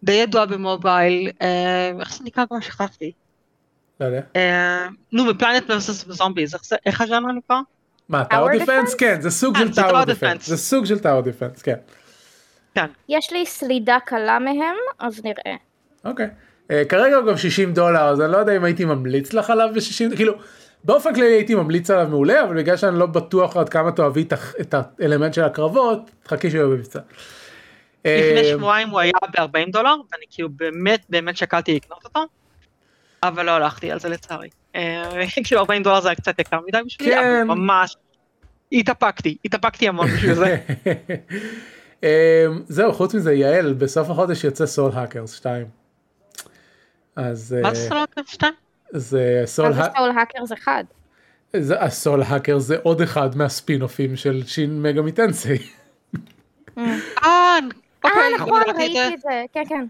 [0.03, 1.29] די ידוע במובייל,
[1.99, 3.11] איך זה נקרא כבר שכחתי.
[3.99, 4.21] לא יודע.
[5.11, 7.57] נו ב Plants versus Zombies, איך זה- איך הז'אנר נקרא?
[8.13, 8.97] מה Tower defense?
[8.97, 10.49] כן זה סוג אה, של tower defense.
[10.49, 11.75] זה סוג של tower defense כן.
[12.75, 12.85] כן.
[13.09, 15.55] יש לי סלידה קלה מהם, אז נראה.
[16.05, 16.27] אוקיי.
[16.71, 19.69] אה, כרגע הוא גם 60 דולר אז אני לא יודע אם הייתי ממליץ לך עליו
[19.73, 20.33] ב-60 כאילו
[20.83, 24.25] באופן כללי הייתי ממליץ עליו מעולה אבל בגלל שאני לא בטוח עד כמה תאהבי
[24.61, 26.99] את האלמנט של הקרבות תחכי שהוא יהיה במבצע.
[28.05, 32.19] לפני שבועיים הוא היה ב-40 דולר ואני כאילו באמת באמת שקלתי לקנות אותו.
[33.23, 34.49] אבל לא הלכתי על זה לצערי.
[35.45, 37.43] כאילו 40 דולר זה היה קצת יקר מדי בשבילי, כן.
[37.47, 37.95] אבל ממש
[38.71, 40.57] התאפקתי, התאפקתי המון בשביל זה.
[42.67, 45.65] זהו, חוץ מזה, יעל, בסוף החודש יוצא סול האקרס 2.
[47.15, 47.55] אז...
[47.61, 48.53] מה זה Soul Hackers 2?
[48.91, 49.71] זה סול
[50.17, 50.85] האקרס 1.
[51.79, 55.57] ה Soul Hacker זה עוד אחד מהספינופים של Shin Megami Tensei.
[56.77, 57.59] אה, אה
[58.03, 59.85] אוקיי, נכון, ראיתי את זה, כן, כן.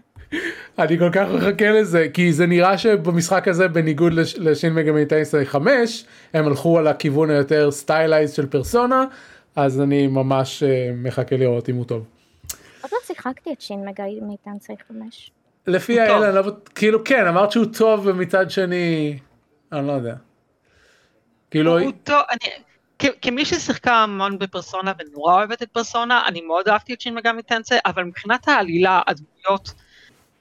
[0.78, 4.72] אני כל כך מחכה לזה כי זה נראה שבמשחק הזה בניגוד ל Shin
[5.04, 6.04] Tensei 5
[6.34, 9.04] הם הלכו על הכיוון היותר stylized של פרסונה
[9.56, 12.04] אז אני ממש אה, מחכה לראות אם הוא טוב.
[12.82, 13.84] עוד לא שיחקתי את Shin
[14.44, 15.30] Tensei 5.
[15.66, 19.18] לפי האלה לא, כאילו כן אמרת שהוא טוב ומצד שני
[19.72, 20.14] אני לא יודע.
[21.50, 22.50] כאילו הוא טוב אני
[23.22, 27.74] כמי ששיחקה המון בפרסונה ונורא אוהבת את פרסונה אני מאוד אהבתי את שין מגה טנסי
[27.86, 29.74] אבל מבחינת העלילה הדמויות.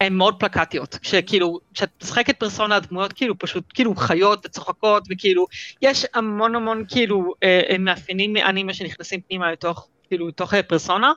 [0.03, 5.45] הן מאוד פלקטיות, שכאילו, כשאת משחקת פרסונה הדמויות כאילו פשוט כאילו חיות וצוחקות וכאילו,
[5.81, 11.13] יש המון המון כאילו אה, מאפיינים מאנימה שנכנסים פנימה לתוך, כאילו, לתוך אה, פרסונה,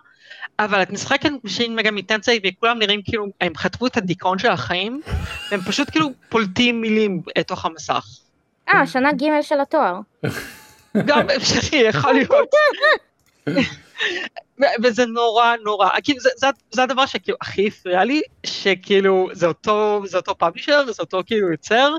[0.58, 5.00] אבל את משחקת בשין מגה מיטנסי וכולם נראים כאילו, הם חטפו את הדיכאון של החיים,
[5.50, 8.06] והם פשוט כאילו פולטים מילים לתוך המסך.
[8.74, 10.00] אה, שנה ג' של התואר.
[11.06, 12.30] גם אפשרי, יכול להיות.
[14.82, 20.02] וזה נורא נורא, כאילו זה, זה, זה הדבר שכאילו הכי הפריע לי, שכאילו זה אותו,
[20.04, 21.92] זה אותו פאבלישר, זה אותו כאילו יוצר,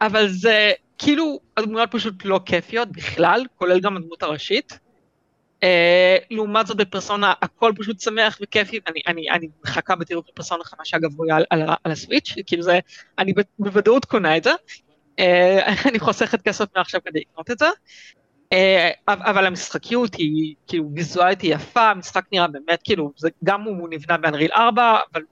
[0.00, 4.78] אבל זה כאילו הדמויות פשוט לא כיפיות בכלל, כולל גם הדמות הראשית.
[5.60, 5.66] Uh,
[6.30, 11.10] לעומת זאת בפרסונה הכל פשוט שמח וכיפי, אני, אני, אני מחכה בטירוף בפרסונה חמש אגב
[11.30, 12.78] על, על, על הסוויץ', כאילו זה,
[13.18, 14.52] אני בוודאות קונה את זה,
[15.20, 15.22] uh,
[15.88, 17.66] אני חוסכת כסף מעכשיו כדי לקנות את זה.
[18.52, 23.88] אה, אבל המשחקיות היא כאילו ויזואלית היא יפה, המשחק נראה באמת כאילו, זה גם הוא
[23.90, 25.22] נבנה באנריל 4, אבל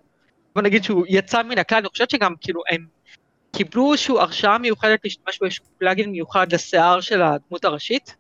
[0.55, 2.87] בוא נגיד שהוא יצא מן הכלל, אני חושבת שגם כאילו הם
[3.53, 8.17] קיבלו איזושהי הרשאה מיוחדת להשתמש באיזשהו פלאגין מיוחד לשיער של הדמות הראשית,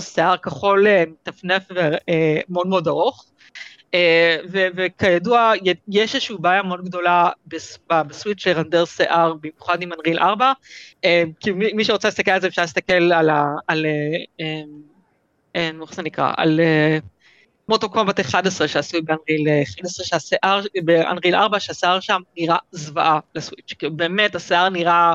[0.00, 3.24] שיער כחול אה, מטפנף ומאוד מאוד ארוך,
[3.94, 4.36] אה,
[4.76, 5.52] וכידוע,
[5.88, 7.30] יש איזושהי בעיה מאוד גדולה
[7.90, 10.52] בסוויץ' לרנדר שיער, במיוחד עם אנריל 4,
[11.04, 13.30] אה, כי מי שרוצה להסתכל על זה אפשר להסתכל על,
[13.66, 13.86] על
[14.40, 14.60] אה,
[15.54, 16.60] איך זה נקרא, על
[17.68, 23.88] מוטו קומבט 11 שעשוי באנריל 11, שהשיער, באנריל 4, שהשיער שם נראה זוועה לסוויץ', כי
[23.88, 25.14] באמת השיער נראה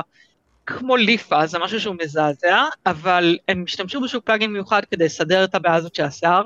[0.66, 5.54] כמו ליפה, זה משהו שהוא מזעזע, אבל הם השתמשו בשוק פלאגין מיוחד כדי לסדר את
[5.54, 6.42] הבעיה הזאת של השיער,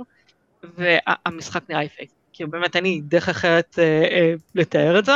[0.77, 2.17] והמשחק נראה יפהפה.
[2.37, 5.13] כאילו באמת אין לי דרך אחרת אה, אה, לתאר את זה.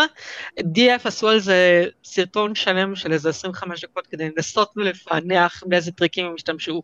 [0.60, 6.26] DF עשו על זה סרטון שלם של איזה 25 דקות כדי לנסות ולפענח באיזה טריקים
[6.26, 6.82] הם השתמשו,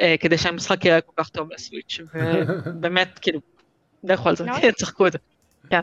[0.00, 3.40] אה, כדי שהמשחק יראה כל כך טוב לסוויץ', ובאמת כאילו,
[4.04, 4.44] לכו על זה,
[4.76, 5.18] צחקו את זה.
[5.70, 5.80] כן.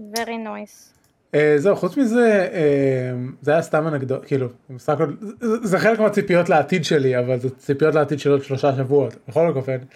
[0.00, 0.96] Very nice.
[1.32, 6.48] Uh, זהו חוץ מזה uh, זה היה סתם אנקדוט כאילו משחק זה, זה חלק מהציפיות
[6.48, 9.76] לעתיד שלי אבל זה ציפיות לעתיד של עוד שלושה שבועות בכל אופן.
[9.76, 9.94] Uh,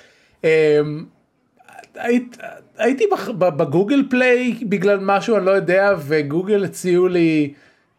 [2.78, 3.04] הייתי
[3.38, 7.52] בגוגל פליי בגלל משהו אני לא יודע וגוגל הציעו לי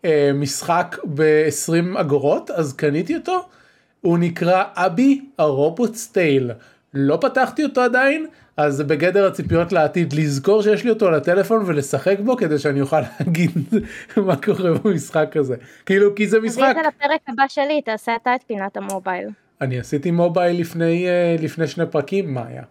[0.05, 3.45] אה, משחק ב-20 אגורות אז קניתי אותו.
[4.01, 6.51] הוא נקרא אבי הרובוט סטייל.
[6.93, 8.27] לא פתחתי אותו עדיין
[8.57, 12.81] אז זה בגדר הציפיות לעתיד לזכור שיש לי אותו על הטלפון ולשחק בו כדי שאני
[12.81, 13.51] אוכל להגיד
[14.17, 16.59] מה קורה במשחק הזה כאילו כי זה משחק.
[16.59, 19.29] תביא את זה לפרק הבא שלי תעשה אתה את פינת המובייל.
[19.61, 22.63] אני עשיתי מובייל לפני אה, לפני שני פרקים מה היה.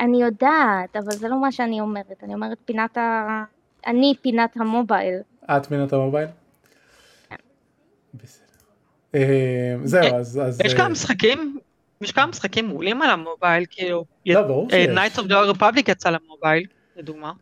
[0.00, 3.44] אני יודעת, אבל זה לא מה שאני אומרת, אני אומרת פינת ה...
[3.86, 5.14] אני פינת המובייל.
[5.44, 6.28] את פינת המובייל?
[7.28, 7.36] כן.
[9.14, 10.60] אה, זהו, אז...
[10.64, 11.58] יש כמה אה, משחקים,
[12.00, 14.04] יש כמה משחקים מעולים על המובייל, כאילו...
[14.26, 14.96] לא, ברור שיש.
[14.96, 16.66] Knights of the Republic יצא למובייל,
[16.96, 17.32] לדוגמה.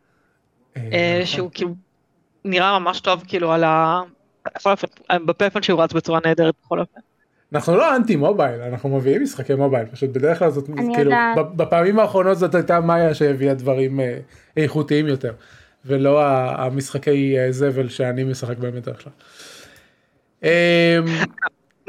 [0.75, 0.89] נכון.
[1.25, 1.75] שהוא כאילו
[2.45, 4.01] נראה ממש טוב, כאילו, על ה...
[4.55, 4.87] בכל אופן,
[5.25, 6.99] בפלאפון שהוא רץ בצורה נהדרת בכל אופן.
[7.53, 11.11] אנחנו לא אנטי מובייל אנחנו מביאים משחקי מובייל פשוט בדרך כלל זאת כאילו
[11.55, 14.17] בפעמים האחרונות זאת הייתה מאיה שהביאה דברים אה,
[14.57, 15.33] איכותיים יותר
[15.85, 16.21] ולא
[16.57, 19.13] המשחקי אה, זבל שאני משחק בהם בדרך כלל.
[20.43, 20.49] אמ,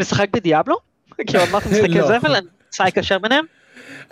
[0.00, 0.76] משחק בדיאבלו?
[1.26, 2.07] כאילו אמרת משחקי לא.
[2.07, 2.34] זבל?
[2.36, 3.44] אני צריך לקשר ביניהם?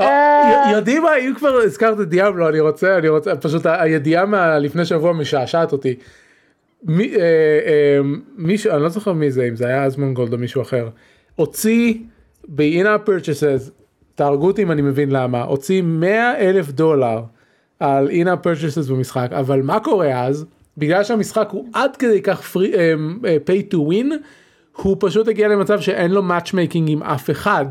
[0.00, 4.84] אה, יודעים מה אם כבר הזכרת את דיאבלו אני רוצה אני רוצה פשוט הידיעה מלפני
[4.84, 5.94] שבוע משעשעת אותי.
[8.36, 10.88] מישהו אני לא זוכר מי זה אם זה היה אז מונגולד או מישהו אחר
[11.36, 11.94] הוציא
[12.48, 13.70] ב-in-app purchases,
[14.14, 17.22] תהרגו אותי אם אני מבין למה, הוציא 100 אלף דולר
[17.80, 20.46] על in-app purchases במשחק, אבל מה קורה אז?
[20.78, 24.12] בגלל שהמשחק הוא עד כדי כך free, um, pay to win,
[24.76, 27.66] הוא פשוט הגיע למצב שאין לו matchmaking עם אף אחד,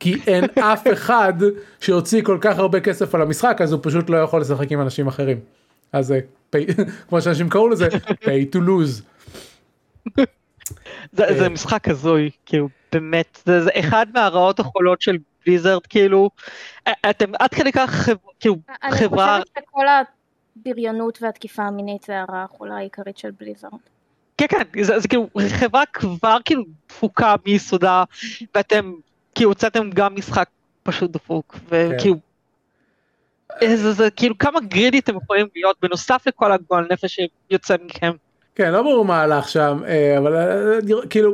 [0.00, 1.32] כי אין אף אחד
[1.80, 5.06] שהוציא כל כך הרבה כסף על המשחק, אז הוא פשוט לא יכול לשחק עם אנשים
[5.06, 5.38] אחרים.
[5.92, 6.20] אז זה,
[7.08, 9.02] כמו שאנשים קראו לזה, pay to lose.
[11.12, 15.16] זה, זה משחק הזוי, כאילו, באמת, זה, זה אחד מהרעות החולות של
[15.46, 16.30] בליזרד, כאילו,
[17.10, 18.08] אתם עד כדי כך,
[18.40, 18.56] כאילו,
[18.90, 19.36] חברה...
[19.36, 19.86] אני חושבת שכל
[20.56, 23.70] הבריונות והתקיפה המינית זה הרעה החולה העיקרית של בליזרד.
[24.38, 28.04] כן, כן, זה, זה כאילו, חברה כבר כאילו דפוקה מיסודה,
[28.54, 28.92] ואתם
[29.34, 30.48] כאילו הוצאתם גם משחק
[30.82, 32.16] פשוט דפוק, וכאילו,
[33.60, 33.76] כן.
[33.76, 37.18] זה, זה כאילו כמה גרידי אתם יכולים להיות בנוסף לכל הגועל נפש
[37.50, 38.12] שיוצא מכם.
[38.54, 41.32] כן, לא ברור מה הלך שם, אה, אבל אה, כאילו,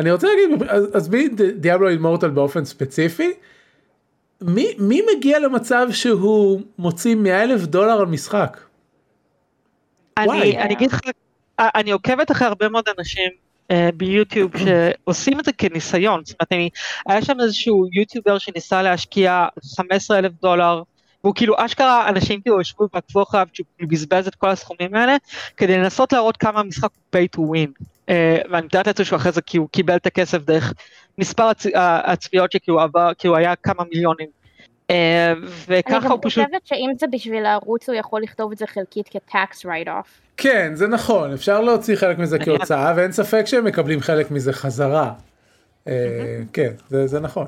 [0.00, 3.32] אני רוצה להגיד, אז מי דיאבלו אימורטל באופן ספציפי,
[4.40, 8.60] מי, מי מגיע למצב שהוא מוציא 100 אלף דולר על משחק?
[10.18, 11.00] אני, אני אגיד לך,
[11.60, 13.30] אה, אני עוקבת אחרי הרבה מאוד אנשים
[13.72, 16.70] uh, ביוטיוב שעושים את זה כניסיון, זאת אומרת, אני,
[17.08, 19.46] היה שם איזשהו יוטיובר שניסה להשקיע
[19.76, 20.82] 15 אלף דולר
[21.24, 25.16] והוא כאילו אשכרה אנשים כאילו ישבו ועקבו אחריו שהוא בזבז את כל הסכומים האלה
[25.56, 27.84] כדי לנסות להראות כמה המשחק הוא pay to win.
[28.10, 28.12] Uh,
[28.50, 30.72] ואני מתארת לעצמי שהוא אחרי זה כאילו קיבל את הכסף דרך
[31.18, 31.66] מספר הצ...
[31.74, 34.28] הצפיות שכאילו עבר, כאילו היה כמה מיליונים.
[34.88, 34.92] Uh,
[35.68, 36.44] וככה הוא פשוט...
[36.44, 40.08] אני גם חושבת שאם זה בשביל הערוץ הוא יכול לכתוב את זה חלקית כ-tax write-off.
[40.36, 45.12] כן זה נכון אפשר להוציא חלק מזה כהוצאה ואין ספק שהם מקבלים חלק מזה חזרה.
[46.52, 47.46] כן זה, זה נכון.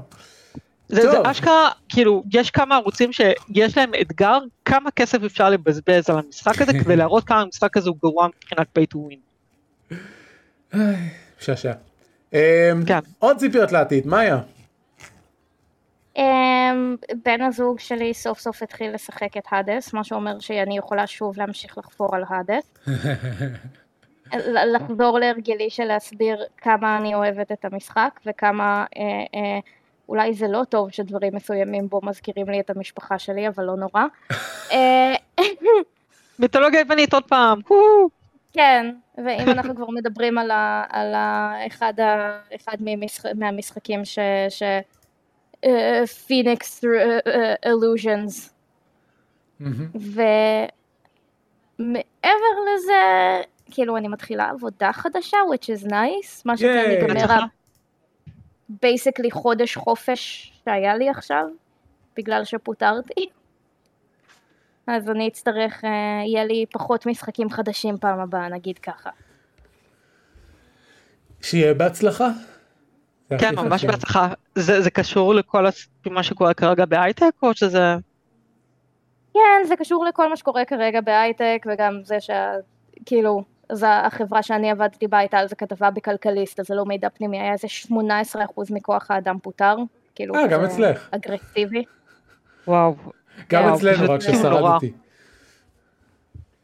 [0.88, 6.18] זה, זה אשכרה, כאילו, יש כמה ערוצים שיש להם אתגר, כמה כסף אפשר לבזבז על
[6.18, 9.18] המשחק הזה, כדי להראות כמה המשחק הזה הוא גרוע מבחינת pay to win.
[11.38, 11.72] שעשע.
[12.32, 12.38] אמ,
[12.86, 12.98] כן.
[13.18, 14.38] עוד ציפיות לעתיד, מאיה.
[16.16, 21.38] אמ, בן הזוג שלי סוף סוף התחיל לשחק את האדס, מה שאומר שאני יכולה שוב
[21.38, 22.74] להמשיך לחפור על האדס.
[24.74, 29.02] לחזור להרגלי של להסביר כמה אני אוהבת את המשחק וכמה אה,
[29.34, 29.58] אה,
[30.08, 34.04] אולי זה לא טוב שדברים מסוימים בו מזכירים לי את המשפחה שלי, אבל לא נורא.
[34.72, 35.14] אה,
[36.38, 37.60] מיתולוגיה יוונית עוד פעם.
[38.52, 44.18] כן, ואם אנחנו כבר מדברים על, ה, על ה, אחד, ה, אחד ממשח, מהמשחקים ש...
[44.48, 44.62] ש
[46.26, 46.84] פיניקס
[47.66, 48.54] אלוז'נס.
[49.94, 50.22] ומעבר
[52.74, 53.02] לזה,
[53.70, 57.38] כאילו אני מתחילה עבודה חדשה, which is nice, מה שכן ייגמר
[58.68, 61.44] בייסקלי חודש חופש שהיה לי עכשיו,
[62.16, 63.28] בגלל שפוטרתי.
[64.86, 65.86] אז אני אצטרך, uh,
[66.26, 69.10] יהיה לי פחות משחקים חדשים פעם הבאה, נגיד ככה.
[71.42, 72.28] שיהיה בהצלחה.
[73.38, 74.28] כן, ממש בהצלחה.
[74.54, 75.66] זה, זה קשור לכל
[76.06, 77.96] מה שקורה כרגע בהייטק, או שזה...
[79.34, 85.06] כן, זה קשור לכל מה שקורה כרגע בהייטק, וגם זה שכאילו, אז החברה שאני עבדתי
[85.06, 87.94] בה הייתה על זה כתבה בכלכליסט, אז זה לא מידע פנימי, היה איזה 18%
[88.70, 89.76] מכוח האדם פוטר,
[90.14, 91.08] כאילו אה, גם אצלך.
[91.10, 91.84] אגרסיבי.
[92.66, 92.94] וואו.
[93.50, 94.92] גם אצלנו, רק ששרדתי.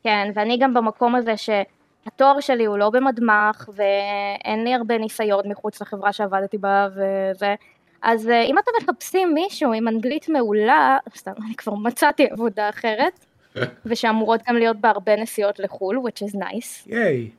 [0.02, 5.80] כן, ואני גם במקום הזה שהתואר שלי הוא לא במדמח, ואין לי הרבה ניסיון מחוץ
[5.80, 7.54] לחברה שעבדתי בה וזה.
[8.02, 13.24] אז אה, אם אתם מחפשים מישהו עם אנגלית מעולה, סתם, אני כבר מצאתי עבודה אחרת,
[13.86, 16.86] ושאמורות גם להיות בהרבה נסיעות לחו"ל, which is nice.
[16.86, 17.30] ייי,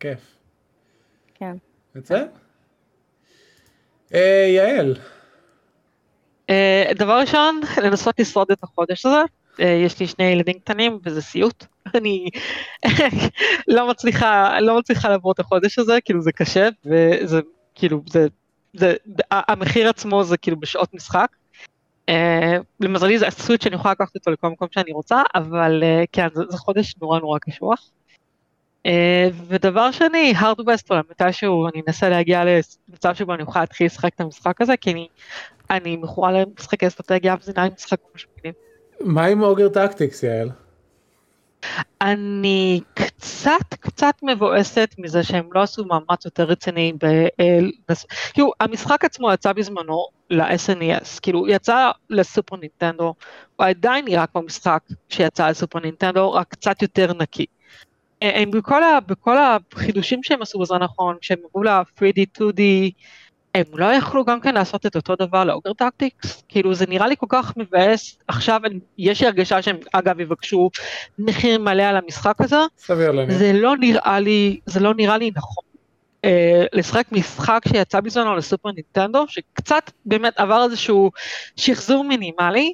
[0.00, 0.36] כיף.
[1.34, 1.56] כן.
[1.94, 2.24] יוצא?
[4.14, 4.96] אה, יעל.
[6.90, 9.22] אה, דבר ראשון, לנסות לשרוד את החודש הזה.
[9.60, 11.64] אה, יש לי שני ילדים קטנים וזה סיוט.
[11.94, 12.28] אני
[13.68, 17.40] לא מצליחה, לא מצליחה לעבור את החודש הזה, כאילו זה קשה, וזה
[17.74, 18.26] כאילו, זה,
[18.74, 18.94] זה,
[19.30, 21.28] המחיר עצמו זה כאילו בשעות משחק.
[22.08, 26.28] אה, למזלי זה הסוויץ' שאני יכולה לקחת אותו לכל מקום שאני רוצה, אבל uh, כן,
[26.34, 27.90] זה, זה חודש נורא נורא קשוח.
[28.86, 28.90] Uh,
[29.48, 32.42] ודבר שני, hard west מתישהו אני אנסה להגיע
[32.88, 35.08] למצב שבו אני אוכל להתחיל לשחק את המשחק הזה, כי אני,
[35.70, 37.98] אני מכורה למשחקי אסטרטגיה וזה נראה לי משחק
[38.38, 38.54] מגניב.
[39.00, 40.50] מה עם אוגר טקטיקס, יעל?
[42.00, 47.26] אני קצת קצת מבואסת מזה שהם לא עשו מאמץ יותר רציני ב...
[48.32, 53.14] כאילו המשחק עצמו יצא בזמנו ל-SNES, כאילו יצא לסופר נינטנדו,
[53.56, 57.46] הוא עדיין נראה כמו משחק שיצא לסופר נינטנדו, רק קצת יותר נקי.
[58.20, 62.60] הם בכל, ה, בכל החידושים שהם עשו בזמן האחרון, שהם עברו ל-3D, 2D,
[63.54, 66.42] הם לא יכלו גם כן לעשות את אותו דבר לאוגר טקטיקס?
[66.48, 68.60] כאילו זה נראה לי כל כך מבאס, עכשיו
[68.98, 70.70] יש לי הרגשה שהם אגב יבקשו
[71.18, 73.38] מחיר מלא על המשחק הזה, סביר להניח.
[73.38, 75.64] זה לא נראה לי, זה לא נראה לי נכון.
[76.26, 76.28] Uh,
[76.72, 81.10] לשחק משחק שיצא בזמנו לסופר נינטנדו, שקצת באמת עבר איזשהו
[81.56, 82.72] שחזור מינימלי,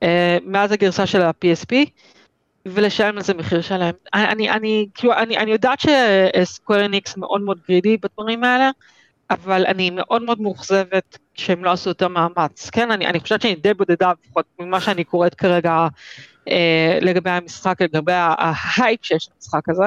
[0.00, 0.06] uh,
[0.44, 1.74] מאז הגרסה של ה-PSP,
[2.74, 3.94] ולשלם לזה מחיר שלהם.
[4.14, 8.70] אני, אני, כאילו, אני, אני יודעת ש Square Enix מאוד מאוד greedy בדברים האלה,
[9.30, 12.70] אבל אני מאוד מאוד מאוכזבת שהם לא עשו יותר מאמץ.
[12.70, 15.86] כן, אני, אני חושבת שאני די בודדה, לפחות ממה שאני קוראת כרגע
[16.48, 19.86] אה, לגבי המשחק, לגבי ההייפ שיש למשחק הזה,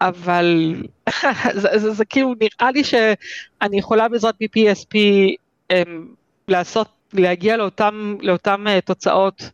[0.00, 0.74] אבל
[1.08, 1.28] זה,
[1.60, 4.96] זה, זה, זה כאילו נראה לי שאני יכולה בעזרת PPSP
[5.70, 5.82] אה,
[6.48, 9.50] לעשות, להגיע לאותם, לאותם אה, תוצאות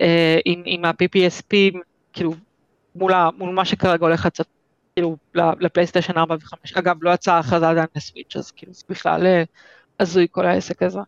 [0.00, 1.78] אה, עם, עם ה-PPSP,
[2.12, 2.34] כאילו
[2.94, 4.46] מול, ה, מול מה שכרגע הולך לצאת
[4.94, 9.42] כאילו לפלייסטיישן 4 ו-5, אגב לא יצאה הכרזה עדיין לסוויץ' אז כאילו זה בכלל אה,
[10.00, 11.00] הזוי כל העסק הזה.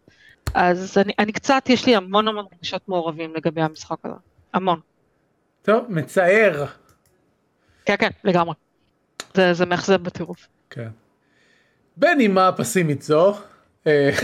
[0.55, 4.15] אז אני, אני קצת, יש לי המון המון רגשות מעורבים לגבי המשחק הזה,
[4.55, 4.81] המון.
[5.63, 6.67] טוב, מצער.
[7.85, 8.55] כן, כן, לגמרי.
[9.35, 10.47] זה, זה מאכזב בטירוף.
[10.71, 10.89] כן.
[11.97, 13.35] בנימה פסימית זו,
[13.87, 14.11] אה,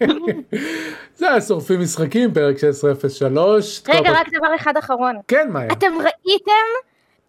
[1.16, 3.82] זה היה שורפים משחקים, פרק 1603.
[3.88, 5.16] רגע, רק דבר אחד אחרון.
[5.28, 5.72] כן, מאיה.
[5.72, 6.66] אתם ראיתם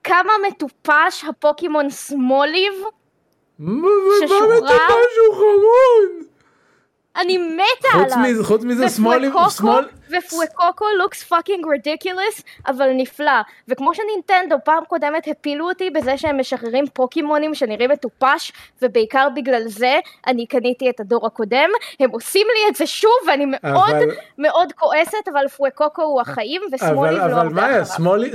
[0.03, 2.73] כמה מטופש הפוקימון סמוליב?
[3.59, 3.87] מה
[4.57, 6.27] מטופש הוא חמוד?
[7.17, 8.43] אני מתה עליו.
[8.43, 9.85] חוץ מזה שמאל, שמאל.
[10.17, 13.41] ו Fuecoco looks fucking ridiculous, אבל נפלא.
[13.67, 18.51] וכמו שנינטנדו פעם קודמת הפילו אותי בזה שהם משחררים פוקימונים שנראים מטופש,
[18.81, 23.45] ובעיקר בגלל זה אני קניתי את הדור הקודם, הם עושים לי את זה שוב, ואני
[23.45, 24.09] מאוד אבל...
[24.37, 27.85] מאוד כועסת, אבל Fuecoco הוא החיים, ו Smoliv אבל, לא אבל מאיה,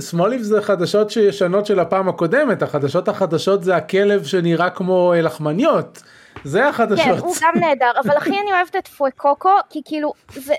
[0.01, 6.03] Smoliv זה חדשות שישנות של הפעם הקודמת, החדשות החדשות זה הכלב שנראה כמו לחמניות.
[6.45, 7.05] זה החדשות.
[7.05, 10.55] כן, הוא גם נהדר, אבל הכי אני אוהבת את פואקוקו, כי כאילו, זה...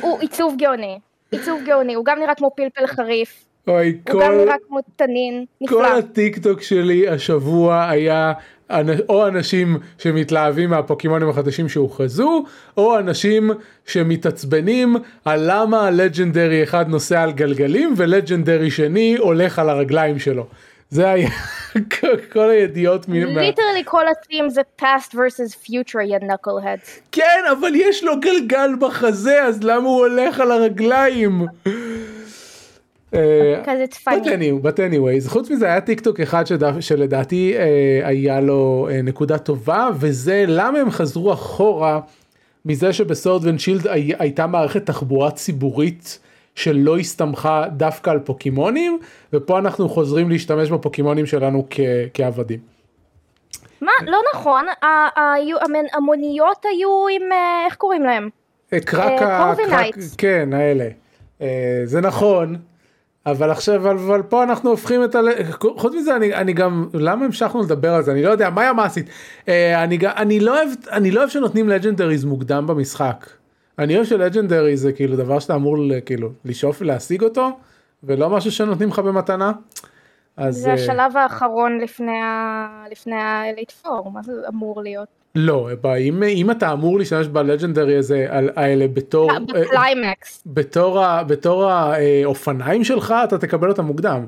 [0.00, 0.98] הוא עיצוב גאוני.
[1.30, 3.44] עיצוב גאוני, הוא גם נראה כמו פלפל חריף.
[3.68, 4.22] אוי, הוא כל...
[4.24, 5.76] גם נראה כמו תנין, נפלא.
[5.76, 8.32] כל הטיק טוק שלי השבוע היה
[9.08, 12.44] או אנשים שמתלהבים מהפוקימונים החדשים שהוכרזו,
[12.76, 13.50] או אנשים
[13.86, 20.46] שמתעצבנים על למה לג'נדרי אחד נוסע על גלגלים ולג'נדרי שני הולך על הרגליים שלו.
[20.94, 21.28] זה היה
[22.32, 23.06] כל הידיעות.
[23.08, 27.00] literally כל ה theme זה past versus future יא knuckleheads.
[27.12, 31.46] כן אבל יש לו גלגל בחזה אז למה הוא הולך על הרגליים?
[33.14, 33.62] אה,
[34.62, 36.44] but anyways, חוץ מזה היה טיק טוק אחד
[36.80, 42.00] שלדעתי אה, היה לו אה, נקודה טובה וזה למה הם חזרו אחורה
[42.64, 43.86] מזה שב Sword and Shield
[44.18, 46.18] הייתה מערכת תחבורה ציבורית
[46.54, 48.98] שלא הסתמכה דווקא על פוקימונים,
[49.32, 51.66] ופה אנחנו חוזרים להשתמש בפוקימונים שלנו
[52.14, 52.74] כעבדים.
[53.80, 53.92] מה?
[54.06, 54.64] לא נכון,
[55.92, 58.28] המוניות היו עם, אה, איך קוראים להם?
[58.72, 59.54] אה, קרקה,
[60.18, 60.88] כן, האלה.
[61.40, 62.56] אה, זה נכון,
[63.26, 65.20] אבל עכשיו, אבל פה אנחנו הופכים את ה...
[65.76, 68.12] חוץ מזה, אני, אני גם, למה המשכנו לדבר על זה?
[68.12, 69.06] אני לא יודע, מה היה מעשית?
[69.48, 73.26] אני, אני, לא אוהב, אני לא אוהב שנותנים לג'נדריז מוקדם במשחק.
[73.78, 77.50] אני אוהב ש legendary זה כאילו דבר שאתה אמור כאילו לשאוף ולהשיג אותו
[78.04, 79.52] ולא משהו שנותנים לך במתנה.
[80.36, 82.84] אז זה אה, השלב האחרון לפני ה...
[82.90, 85.08] לפני ה Elite Four מה זה אמור להיות.
[85.34, 85.68] לא
[85.98, 91.70] אם, אם אתה אמור להשתמש ב legendary הזה על, האלה בתור לא, בקליימקס בתור, בתור
[91.70, 94.26] האופניים שלך אתה תקבל אותם מוקדם.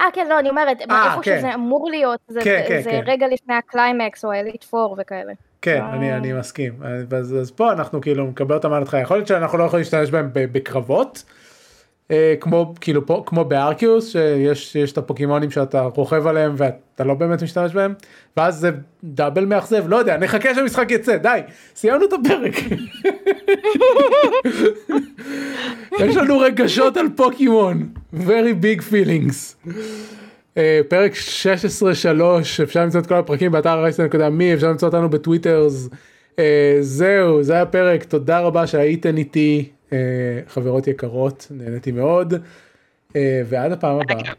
[0.00, 1.38] אה כן לא אני אומרת אה, אה, איפה כן.
[1.38, 3.00] שזה אמור להיות זה, כן, זה, כן, זה כן.
[3.06, 5.32] רגע לפני הקליימקס או ה Elite Four וכאלה.
[5.66, 6.72] כן, אני, אני מסכים.
[7.10, 9.00] אז, אז פה אנחנו כאילו מקבל אותם על התחלה.
[9.00, 11.24] יכול להיות שאנחנו לא יכולים להשתמש בהם בקרבות,
[12.10, 14.16] אה, כמו כאילו פה, כמו בארקיוס,
[14.54, 17.94] שיש את הפוקימונים שאתה רוכב עליהם ואתה לא באמת משתמש בהם,
[18.36, 18.70] ואז זה
[19.04, 21.40] דאבל מאכזב, לא יודע, נחכה שהמשחק יצא, די,
[21.74, 22.54] סיימנו את הפרק.
[26.08, 29.68] יש לנו רגשות על פוקימון, very big feelings.
[30.56, 31.16] אה, פרק 16-3
[32.62, 35.66] אפשר למצוא את כל הפרקים באתר רייסטן.מי אפשר למצוא אותנו בטוויטר
[36.38, 39.98] אה, זהו זה הפרק תודה רבה שהייתן איתי אה,
[40.48, 42.34] חברות יקרות נהניתי מאוד
[43.48, 44.32] ועד הפעם הבאה.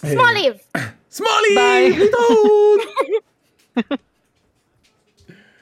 [0.00, 0.52] שמאליב.
[1.10, 1.56] שמאליב.
[1.56, 1.98] ביי.